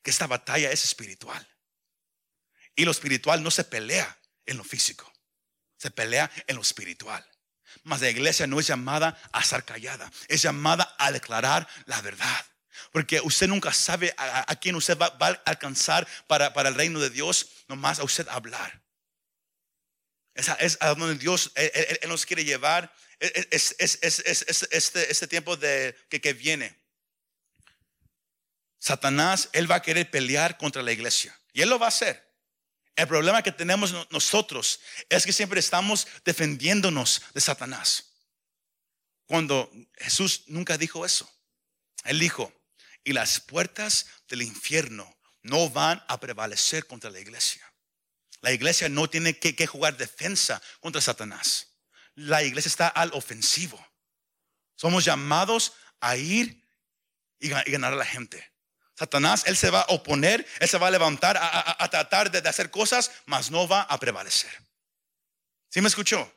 que 0.00 0.10
esta 0.12 0.28
batalla 0.28 0.70
es 0.70 0.84
espiritual. 0.84 1.44
Y 2.76 2.84
lo 2.84 2.92
espiritual 2.92 3.42
no 3.42 3.50
se 3.50 3.64
pelea 3.64 4.16
en 4.46 4.58
lo 4.58 4.62
físico, 4.62 5.12
se 5.76 5.90
pelea 5.90 6.30
en 6.46 6.54
lo 6.54 6.62
espiritual. 6.62 7.28
Mas 7.82 8.00
la 8.00 8.10
iglesia 8.10 8.46
no 8.46 8.60
es 8.60 8.68
llamada 8.68 9.20
a 9.32 9.42
ser 9.42 9.64
callada, 9.64 10.08
es 10.28 10.42
llamada 10.42 10.94
a 11.00 11.10
declarar 11.10 11.66
la 11.86 12.00
verdad. 12.00 12.46
Porque 12.92 13.20
usted 13.22 13.48
nunca 13.48 13.72
sabe 13.72 14.14
a, 14.16 14.54
quién 14.60 14.76
usted 14.76 14.96
va, 14.96 15.06
a 15.18 15.50
alcanzar 15.50 16.06
para, 16.28 16.52
para, 16.52 16.68
el 16.68 16.76
reino 16.76 17.00
de 17.00 17.10
Dios, 17.10 17.48
nomás 17.66 17.98
a 17.98 18.04
usted 18.04 18.28
hablar. 18.28 18.80
Es, 20.38 20.78
a 20.80 20.94
donde 20.94 21.16
Dios 21.16 21.52
él, 21.54 22.08
nos 22.08 22.24
quiere 22.24 22.44
llevar. 22.44 22.94
Es, 23.18 23.74
es, 23.78 23.98
este, 24.02 25.10
este 25.10 25.26
tiempo 25.26 25.56
de, 25.56 25.96
que, 26.08 26.20
que 26.20 26.32
viene. 26.32 26.76
Satanás, 28.78 29.50
él 29.52 29.70
va 29.70 29.76
a 29.76 29.82
querer 29.82 30.10
pelear 30.10 30.56
contra 30.56 30.82
la 30.82 30.92
iglesia. 30.92 31.38
Y 31.52 31.62
él 31.62 31.68
lo 31.68 31.78
va 31.78 31.86
a 31.86 31.88
hacer. 31.88 32.28
El 32.94 33.06
problema 33.06 33.42
que 33.42 33.52
tenemos 33.52 33.92
nosotros 34.10 34.80
es 35.08 35.24
que 35.24 35.32
siempre 35.32 35.60
estamos 35.60 36.06
defendiéndonos 36.24 37.22
de 37.34 37.40
Satanás. 37.40 38.12
Cuando 39.26 39.70
Jesús 39.96 40.44
nunca 40.46 40.78
dijo 40.78 41.04
eso. 41.04 41.30
Él 42.04 42.18
dijo, 42.18 42.52
y 43.04 43.12
las 43.12 43.40
puertas 43.40 44.06
del 44.28 44.42
infierno 44.42 45.16
no 45.42 45.70
van 45.70 46.02
a 46.08 46.18
prevalecer 46.18 46.86
contra 46.86 47.10
la 47.10 47.20
iglesia. 47.20 47.67
La 48.40 48.52
iglesia 48.52 48.88
no 48.88 49.08
tiene 49.10 49.38
que, 49.38 49.66
jugar 49.66 49.96
defensa 49.96 50.62
contra 50.80 51.00
Satanás. 51.00 51.68
La 52.14 52.42
iglesia 52.42 52.68
está 52.68 52.88
al 52.88 53.10
ofensivo. 53.14 53.84
Somos 54.76 55.04
llamados 55.04 55.72
a 56.00 56.16
ir 56.16 56.64
y 57.40 57.48
ganar 57.48 57.92
a 57.92 57.96
la 57.96 58.04
gente. 58.04 58.52
Satanás, 58.98 59.44
él 59.46 59.56
se 59.56 59.70
va 59.70 59.82
a 59.82 59.92
oponer, 59.92 60.44
él 60.58 60.68
se 60.68 60.78
va 60.78 60.88
a 60.88 60.90
levantar 60.90 61.38
a, 61.40 61.88
tratar 61.88 62.32
de, 62.32 62.48
hacer 62.48 62.70
cosas, 62.70 63.12
mas 63.26 63.50
no 63.50 63.68
va 63.68 63.82
a 63.82 63.98
prevalecer. 64.00 64.50
¿Sí 65.68 65.80
me 65.80 65.88
escuchó? 65.88 66.32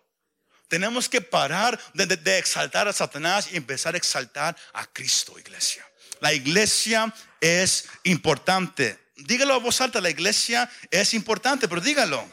Tenemos 0.67 1.09
que 1.09 1.21
parar 1.21 1.79
de, 1.93 2.37
exaltar 2.37 2.87
a 2.87 2.93
Satanás 2.93 3.49
y 3.51 3.57
empezar 3.57 3.95
a 3.95 3.97
exaltar 3.97 4.55
a 4.73 4.85
Cristo, 4.85 5.39
iglesia. 5.39 5.83
La 6.19 6.33
iglesia 6.33 7.11
es 7.39 7.89
importante. 8.03 9.00
Dígalo 9.25 9.53
a 9.53 9.59
voz 9.59 9.81
alta, 9.81 10.01
la 10.01 10.09
iglesia 10.09 10.69
es 10.89 11.13
importante, 11.13 11.67
pero 11.67 11.81
dígalo. 11.81 12.27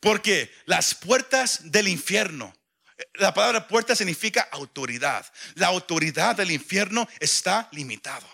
Porque 0.00 0.52
las 0.66 0.94
puertas 0.94 1.70
del 1.70 1.88
infierno 1.88 2.52
la 3.14 3.34
palabra 3.34 3.66
puerta 3.66 3.94
significa 3.94 4.48
autoridad. 4.50 5.26
La 5.54 5.68
autoridad 5.68 6.36
del 6.36 6.50
infierno 6.50 7.08
está 7.20 7.68
limitado. 7.72 8.28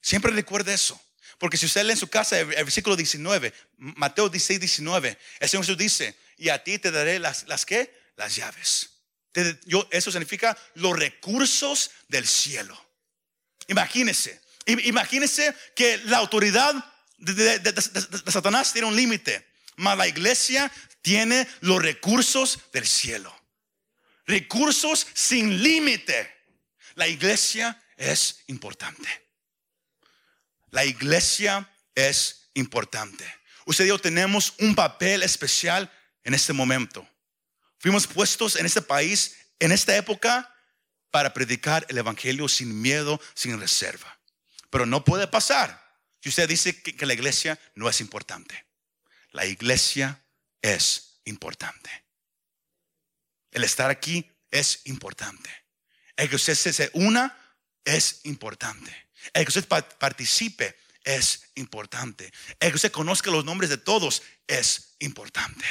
Siempre 0.00 0.32
recuerde 0.32 0.74
eso. 0.74 1.00
Porque 1.38 1.56
si 1.56 1.66
usted 1.66 1.84
lee 1.84 1.92
en 1.92 1.96
su 1.98 2.08
casa 2.08 2.38
el, 2.38 2.46
versículo 2.46 2.96
19, 2.96 3.52
Mateo 3.76 4.28
16, 4.28 4.60
19, 4.60 5.18
el 5.40 5.48
Señor 5.48 5.64
Jesús 5.64 5.78
dice, 5.78 6.16
y 6.36 6.48
a 6.48 6.62
ti 6.62 6.78
te 6.78 6.90
daré 6.90 7.18
las, 7.18 7.46
las 7.48 7.66
qué? 7.66 7.92
Las 8.16 8.36
llaves. 8.36 8.90
yo, 9.64 9.88
eso 9.90 10.10
significa 10.10 10.56
los 10.74 10.96
recursos 10.98 11.90
del 12.08 12.26
cielo. 12.26 12.80
Imagínese, 13.66 14.40
Imagínense 14.66 15.54
que 15.74 15.98
la 16.04 16.18
autoridad 16.18 16.74
de, 17.18 17.74
Satanás 18.26 18.72
tiene 18.72 18.88
un 18.88 18.96
límite, 18.96 19.46
mas 19.76 19.96
la 19.96 20.08
iglesia 20.08 20.70
tiene 21.02 21.46
los 21.60 21.82
recursos 21.82 22.58
del 22.72 22.86
cielo. 22.86 23.34
Recursos 24.26 25.06
sin 25.12 25.62
límite. 25.62 26.32
La 26.94 27.06
iglesia 27.08 27.82
es 27.96 28.42
importante. 28.46 29.08
La 30.70 30.84
iglesia 30.84 31.68
es 31.94 32.48
importante. 32.54 33.24
Usted 33.66 33.84
y 33.84 33.88
yo 33.88 33.98
tenemos 33.98 34.54
un 34.58 34.74
papel 34.74 35.22
especial 35.22 35.90
en 36.22 36.34
este 36.34 36.52
momento. 36.52 37.06
Fuimos 37.78 38.06
puestos 38.06 38.56
en 38.56 38.66
este 38.66 38.82
país, 38.82 39.36
en 39.58 39.72
esta 39.72 39.96
época, 39.96 40.50
para 41.10 41.32
predicar 41.32 41.86
el 41.88 41.98
Evangelio 41.98 42.48
sin 42.48 42.80
miedo, 42.80 43.20
sin 43.34 43.60
reserva. 43.60 44.18
Pero 44.74 44.86
no 44.86 45.04
puede 45.04 45.28
pasar 45.28 45.80
si 46.20 46.30
usted 46.30 46.48
dice 46.48 46.82
que, 46.82 47.06
la 47.06 47.14
iglesia 47.14 47.60
no 47.76 47.88
es 47.88 48.00
importante. 48.00 48.66
La 49.30 49.46
iglesia 49.46 50.20
es 50.62 51.20
importante. 51.26 51.90
El 53.52 53.62
estar 53.62 53.88
aquí 53.88 54.28
es 54.50 54.80
importante. 54.86 55.48
El 56.16 56.28
que 56.28 56.34
usted 56.34 56.56
se, 56.56 56.90
una 56.94 57.38
es 57.84 58.22
importante. 58.24 58.92
El 59.32 59.44
que 59.44 59.50
usted 59.50 59.68
pa- 59.68 59.88
participe 59.88 60.76
es 61.04 61.50
importante. 61.54 62.32
El 62.58 62.70
que 62.70 62.74
usted 62.76 62.90
conozca 62.90 63.30
los 63.30 63.44
nombres 63.44 63.70
de 63.70 63.78
todos 63.78 64.24
es 64.48 64.96
importante. 64.98 65.64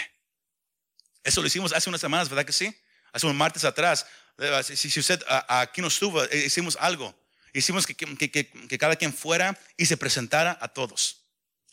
Eso 1.25 1.41
lo 1.41 1.47
hicimos 1.47 1.73
hace 1.73 1.89
unas 1.89 1.99
semanas, 1.99 2.29
¿verdad 2.29 2.45
que 2.45 2.53
sí? 2.53 2.73
Hace 3.11 3.27
un 3.27 3.35
martes 3.35 3.65
atrás. 3.65 4.05
Eh, 4.37 4.63
Si, 4.63 4.97
usted 4.97 5.21
aquí 5.49 5.81
no 5.81 5.89
estuvo, 5.89 6.23
eh, 6.23 6.45
hicimos 6.45 6.77
algo. 6.79 7.21
Hicimos 7.53 7.85
que, 7.85 8.77
cada 8.79 8.95
quien 8.95 9.13
fuera 9.13 9.57
y 9.77 9.85
se 9.85 9.95
presentara 9.97 10.57
a 10.59 10.67
todos. 10.69 11.21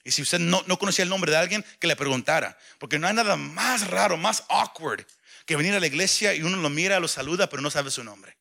Y 0.05 0.11
si 0.13 0.23
usted 0.23 0.39
no, 0.39 0.63
no 0.67 0.79
conocía 0.79 1.03
el 1.03 1.09
nombre 1.09 1.31
de 1.31 1.39
alguien, 1.39 1.65
que 1.79 1.87
le 1.87 1.97
preguntara. 1.97 2.59
Porque 2.79 2.99
no 2.99 3.07
hay 3.07 3.15
nada 3.15 3.37
más 3.37 3.87
raro, 3.89 4.17
más 4.17 4.45
awkward 4.49 5.05
que 5.47 5.57
venir 5.57 5.75
a 5.75 5.81
la 5.81 5.87
iglesia 5.87 6.35
y 6.35 6.43
uno 6.43 6.57
lo 6.59 6.71
mira, 6.71 7.01
lo 7.01 7.09
saluda, 7.09 7.49
pero 7.49 7.63
no 7.63 7.71
sabe 7.71 7.91
su 7.91 8.05
nombre. 8.05 8.37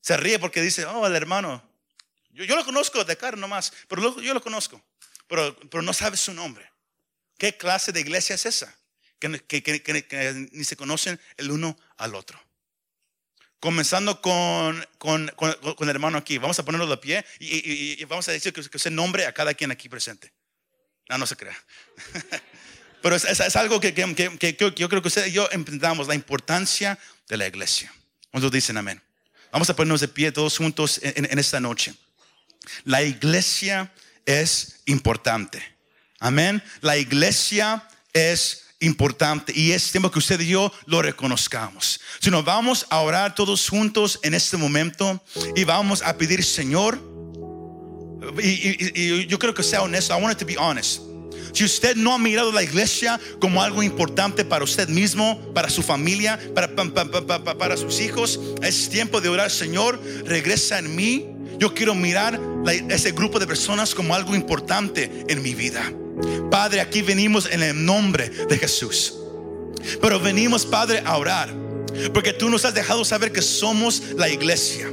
Se 0.00 0.16
ríe 0.16 0.38
porque 0.38 0.60
dice, 0.62 0.84
oh, 0.84 1.06
el 1.06 1.14
hermano. 1.16 1.62
Yo, 2.30 2.44
yo 2.44 2.56
lo 2.56 2.64
conozco 2.64 3.04
de 3.04 3.16
cara 3.16 3.36
nomás, 3.36 3.72
pero 3.88 4.20
yo 4.20 4.34
lo 4.34 4.42
conozco. 4.42 4.82
Pero, 5.28 5.56
pero 5.70 5.82
no 5.82 5.92
sabe 5.92 6.16
su 6.16 6.34
nombre. 6.34 6.70
¿Qué 7.38 7.56
clase 7.56 7.90
de 7.92 8.00
iglesia 8.00 8.34
es 8.34 8.44
esa? 8.46 8.76
Que- 9.18 9.40
que- 9.44 9.62
que- 9.62 9.82
que 9.82 10.48
ni 10.52 10.64
se 10.64 10.76
conocen 10.76 11.18
el 11.38 11.50
uno 11.50 11.76
al 11.96 12.14
otro. 12.14 12.38
Comenzando 13.64 14.20
con, 14.20 14.86
con, 14.98 15.26
con- 15.36 15.56
el 15.80 15.88
hermano 15.88 16.18
aquí. 16.18 16.36
Vamos 16.36 16.58
a 16.58 16.66
ponerlo 16.66 16.86
de 16.86 16.98
pie 16.98 17.24
y, 17.40 18.04
vamos 18.04 18.28
a 18.28 18.32
decir 18.32 18.52
que, 18.52 18.60
que 18.60 18.76
usted 18.76 18.90
nombre 18.90 19.24
a 19.24 19.32
cada 19.32 19.54
quien 19.54 19.70
aquí 19.70 19.88
presente. 19.88 20.30
No, 21.08 21.16
se 21.26 21.34
crea. 21.34 21.56
Pero 23.02 23.16
es, 23.16 23.56
algo 23.56 23.80
que, 23.80 23.94
que- 23.94 24.14
que- 24.14 24.74
yo 24.76 24.88
creo 24.90 25.00
que 25.00 25.08
usted 25.08 25.28
y 25.28 25.32
yo 25.32 25.48
entendamos 25.50 26.06
la 26.08 26.14
importancia 26.14 26.98
de 27.26 27.38
la 27.38 27.46
iglesia. 27.46 27.90
¿Cuántos 28.30 28.52
dicen 28.52 28.76
amén? 28.76 29.00
Vamos 29.50 29.70
a 29.70 29.74
ponernos 29.74 30.02
de 30.02 30.08
pie 30.08 30.30
todos 30.30 30.58
juntos 30.58 31.00
en- 31.02 31.24
en 31.24 31.38
esta 31.38 31.58
noche. 31.58 31.94
La 32.84 33.02
iglesia 33.02 33.90
es 34.26 34.82
importante. 34.84 35.64
Amén. 36.18 36.62
La 36.82 36.98
iglesia 36.98 37.88
es 38.12 38.58
importante 38.58 38.63
y 39.54 39.72
es 39.72 39.90
tiempo 39.90 40.10
que 40.10 40.18
usted 40.18 40.40
y 40.40 40.48
yo 40.48 40.72
lo 40.86 41.02
reconozcamos. 41.02 42.00
Si 42.20 42.30
nos 42.30 42.44
vamos 42.44 42.86
a 42.90 43.00
orar 43.00 43.34
todos 43.34 43.68
juntos 43.68 44.18
en 44.22 44.34
este 44.34 44.56
momento 44.56 45.20
y 45.56 45.64
vamos 45.64 46.02
a 46.02 46.16
pedir, 46.16 46.44
Señor, 46.44 46.98
y, 48.42 48.48
y- 48.48 48.92
y 48.94 49.26
yo 49.26 49.38
creo 49.38 49.54
que 49.54 49.62
sea 49.62 49.82
honesto. 49.82 50.16
I 50.16 50.22
want 50.22 50.32
it 50.32 50.38
to 50.38 50.46
be 50.46 50.56
honest. 50.58 51.00
Si 51.52 51.62
usted 51.64 51.94
no 51.96 52.12
ha 52.14 52.18
mirado 52.18 52.50
la 52.50 52.62
iglesia 52.64 53.20
como 53.40 53.62
algo 53.62 53.82
importante 53.82 54.44
para 54.44 54.64
usted 54.64 54.88
mismo, 54.88 55.38
para 55.54 55.68
su 55.70 55.82
familia, 55.82 56.38
para, 56.54 56.74
pa- 56.74 56.92
pa- 56.92 57.08
pa- 57.26 57.44
pa- 57.44 57.56
para 57.58 57.76
sus 57.76 58.00
hijos, 58.00 58.40
es 58.62 58.88
tiempo 58.90 59.20
de 59.20 59.28
orar, 59.28 59.50
Señor, 59.50 60.00
regresa 60.24 60.78
en 60.80 60.96
mí. 60.96 61.26
Yo 61.58 61.72
quiero 61.72 61.94
mirar 61.94 62.40
la- 62.64 62.72
ese 62.74 63.12
grupo 63.12 63.38
de 63.38 63.46
personas 63.46 63.94
como 63.94 64.14
algo 64.16 64.34
importante 64.34 65.24
en 65.28 65.42
mi 65.42 65.54
vida. 65.54 65.92
Padre, 66.50 66.80
aquí 66.80 67.02
venimos 67.02 67.48
en 67.50 67.62
el 67.62 67.84
nombre 67.84 68.28
de 68.28 68.58
Jesús. 68.58 69.14
Pero 70.00 70.20
venimos, 70.20 70.64
Padre, 70.64 71.02
a 71.04 71.16
orar. 71.16 71.52
Porque 72.12 72.32
tú 72.32 72.48
nos 72.48 72.64
has 72.64 72.74
dejado 72.74 73.04
saber 73.04 73.32
que 73.32 73.42
somos 73.42 74.02
la 74.16 74.28
iglesia 74.28 74.90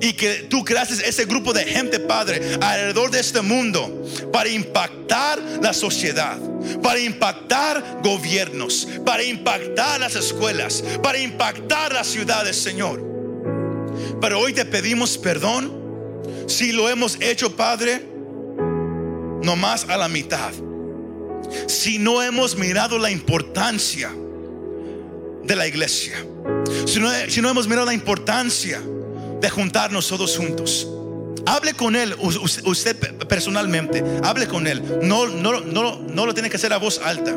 y 0.00 0.12
que 0.12 0.46
tú 0.48 0.64
creaste 0.64 1.08
ese 1.08 1.24
grupo 1.24 1.52
de 1.52 1.64
gente, 1.64 2.00
Padre, 2.00 2.58
alrededor 2.60 3.10
de 3.10 3.20
este 3.20 3.40
mundo 3.42 4.04
para 4.32 4.48
impactar 4.48 5.40
la 5.62 5.72
sociedad, 5.72 6.38
para 6.82 7.00
impactar 7.00 8.00
gobiernos, 8.02 8.88
para 9.04 9.22
impactar 9.22 10.00
las 10.00 10.16
escuelas, 10.16 10.82
para 11.02 11.18
impactar 11.18 11.92
las 11.92 12.06
ciudades, 12.06 12.56
Señor. 12.56 13.04
Pero 14.20 14.40
hoy 14.40 14.52
te 14.52 14.64
pedimos 14.64 15.18
perdón 15.18 15.78
si 16.46 16.72
lo 16.72 16.88
hemos 16.88 17.16
hecho, 17.20 17.54
Padre, 17.54 18.09
nomás 19.42 19.86
a 19.88 19.96
la 19.96 20.08
mitad. 20.08 20.52
Si 21.66 21.98
no 21.98 22.22
hemos 22.22 22.56
mirado 22.56 22.98
la 22.98 23.10
importancia 23.10 24.10
de 25.44 25.56
la 25.56 25.66
iglesia, 25.66 26.14
si 26.86 27.00
no, 27.00 27.08
si 27.28 27.40
no 27.40 27.48
hemos 27.50 27.66
mirado 27.66 27.86
la 27.86 27.94
importancia 27.94 28.80
de 29.40 29.50
juntarnos 29.50 30.06
todos 30.08 30.36
juntos. 30.36 30.86
Hable 31.46 31.72
con 31.74 31.96
él, 31.96 32.14
usted 32.20 32.96
pe- 32.96 33.12
personalmente, 33.26 34.04
hable 34.22 34.46
con 34.46 34.66
él. 34.66 34.82
No, 35.02 35.26
no, 35.26 35.60
no, 35.60 35.98
no 35.98 36.26
lo 36.26 36.34
tiene 36.34 36.50
que 36.50 36.56
hacer 36.56 36.72
a 36.72 36.76
voz 36.76 37.00
alta. 37.02 37.34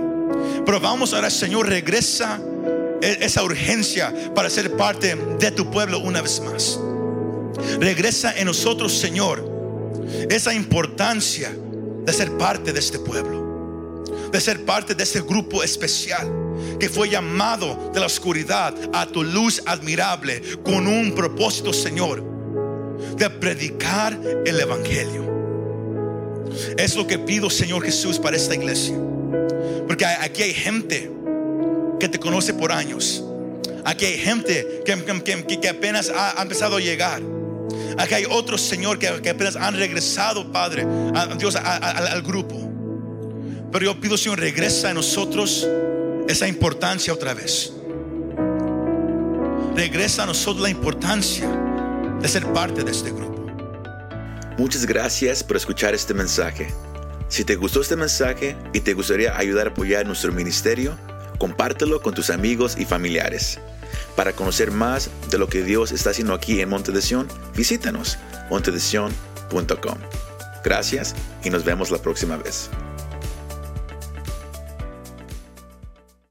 Pero 0.66 0.80
vamos 0.80 1.14
ahora, 1.14 1.30
Señor, 1.30 1.68
regresa 1.70 2.40
e- 3.02 3.18
esa 3.22 3.42
urgencia 3.44 4.14
para 4.36 4.50
ser 4.50 4.76
parte 4.76 5.16
de 5.40 5.52
tu 5.52 5.72
pueblo 5.72 6.00
una 6.00 6.22
vez 6.22 6.42
más. 6.42 6.78
Regresa 7.80 8.34
en 8.38 8.46
nosotros, 8.46 8.94
Señor, 8.94 9.50
esa 10.30 10.54
importancia 10.54 11.56
de 12.06 12.14
ser 12.14 12.32
parte 12.38 12.74
de 12.74 12.80
este 12.80 13.00
pueblo, 13.00 14.06
de 14.32 14.40
ser 14.42 14.66
parte 14.66 14.96
de 14.96 15.04
este 15.04 15.22
grupo 15.22 15.64
especial 15.64 16.32
que 16.80 16.90
fue 16.90 17.10
llamado 17.10 17.92
de 17.94 18.00
la 18.00 18.06
oscuridad 18.08 18.74
a 18.94 19.06
tu 19.06 19.24
luz 19.24 19.62
admirable 19.66 20.42
con 20.64 20.88
un 20.88 21.14
propósito, 21.16 21.72
Señor, 21.74 22.24
de 23.18 23.30
predicar 23.30 24.20
el 24.46 24.60
Evangelio. 24.60 25.24
Es 26.78 26.96
lo 26.96 27.08
que 27.08 27.18
pido, 27.20 27.50
Señor 27.50 27.84
Jesús, 27.84 28.20
para 28.20 28.36
esta 28.38 28.54
iglesia. 28.56 28.96
Porque 29.88 30.06
aquí 30.06 30.44
hay 30.44 30.54
gente 30.54 31.12
que 32.00 32.08
te 32.10 32.20
conoce 32.20 32.54
por 32.54 32.72
años. 32.72 33.24
Aquí 33.86 34.06
hay 34.06 34.18
gente 34.18 34.82
que, 34.86 34.96
que- 35.24 35.60
que- 35.60 35.70
apenas 35.70 36.12
ha 36.16 36.42
empezado 36.42 36.78
a 36.78 36.80
llegar. 36.80 37.22
Aquí 37.98 38.14
hay 38.14 38.26
otros, 38.30 38.62
Señor, 38.62 39.00
que, 39.00 39.22
que 39.22 39.30
apenas 39.30 39.56
han 39.56 39.76
regresado, 39.76 40.52
Padre, 40.52 40.86
Dios, 41.38 41.56
al 41.56 42.22
grupo. 42.22 42.70
Pero 43.72 43.86
yo 43.86 44.00
pido, 44.00 44.18
Señor, 44.18 44.40
regresa 44.40 44.92
a 44.92 44.94
nosotros 44.94 45.68
esa 46.28 46.48
importancia 46.48 47.14
otra 47.14 47.34
vez. 47.34 47.74
Regresa 49.76 50.24
a 50.24 50.26
nosotros 50.28 50.62
la 50.62 50.70
importancia 50.70 51.50
de 52.22 52.28
ser 52.28 52.46
parte 52.54 52.84
de 52.84 52.92
este 52.92 53.12
grupo. 53.12 53.48
Muchas 54.58 54.86
gracias 54.86 55.44
por 55.44 55.58
escuchar 55.58 55.96
este 55.96 56.14
mensaje. 56.14 56.68
Si 57.28 57.44
te 57.44 57.56
gustó 57.56 57.82
este 57.82 57.96
mensaje 57.96 58.56
y 58.74 58.82
te 58.82 58.94
gustaría 58.94 59.36
ayudar 59.36 59.68
a 59.68 59.70
apoyar 59.72 60.06
nuestro 60.06 60.32
ministerio, 60.32 60.96
compártelo 61.40 62.02
con 62.02 62.14
tus 62.14 62.30
amigos 62.30 62.76
y 62.78 62.86
familiares. 62.86 63.60
Para 64.16 64.34
conocer 64.34 64.72
más 64.72 65.10
de 65.30 65.38
lo 65.38 65.48
que 65.48 65.64
Dios 65.64 65.92
está 65.92 66.12
haciendo 66.12 66.34
aquí 66.34 66.62
en 66.62 66.70
Monte 66.70 66.92
de 66.92 67.02
Sion, 67.02 67.28
visítanos 67.56 68.18
montedesion.com. 68.50 69.98
Gracias 70.64 71.16
y 71.44 71.50
nos 71.50 71.64
vemos 71.64 71.92
la 71.92 71.98
próxima 71.98 72.38
vez. 72.38 72.70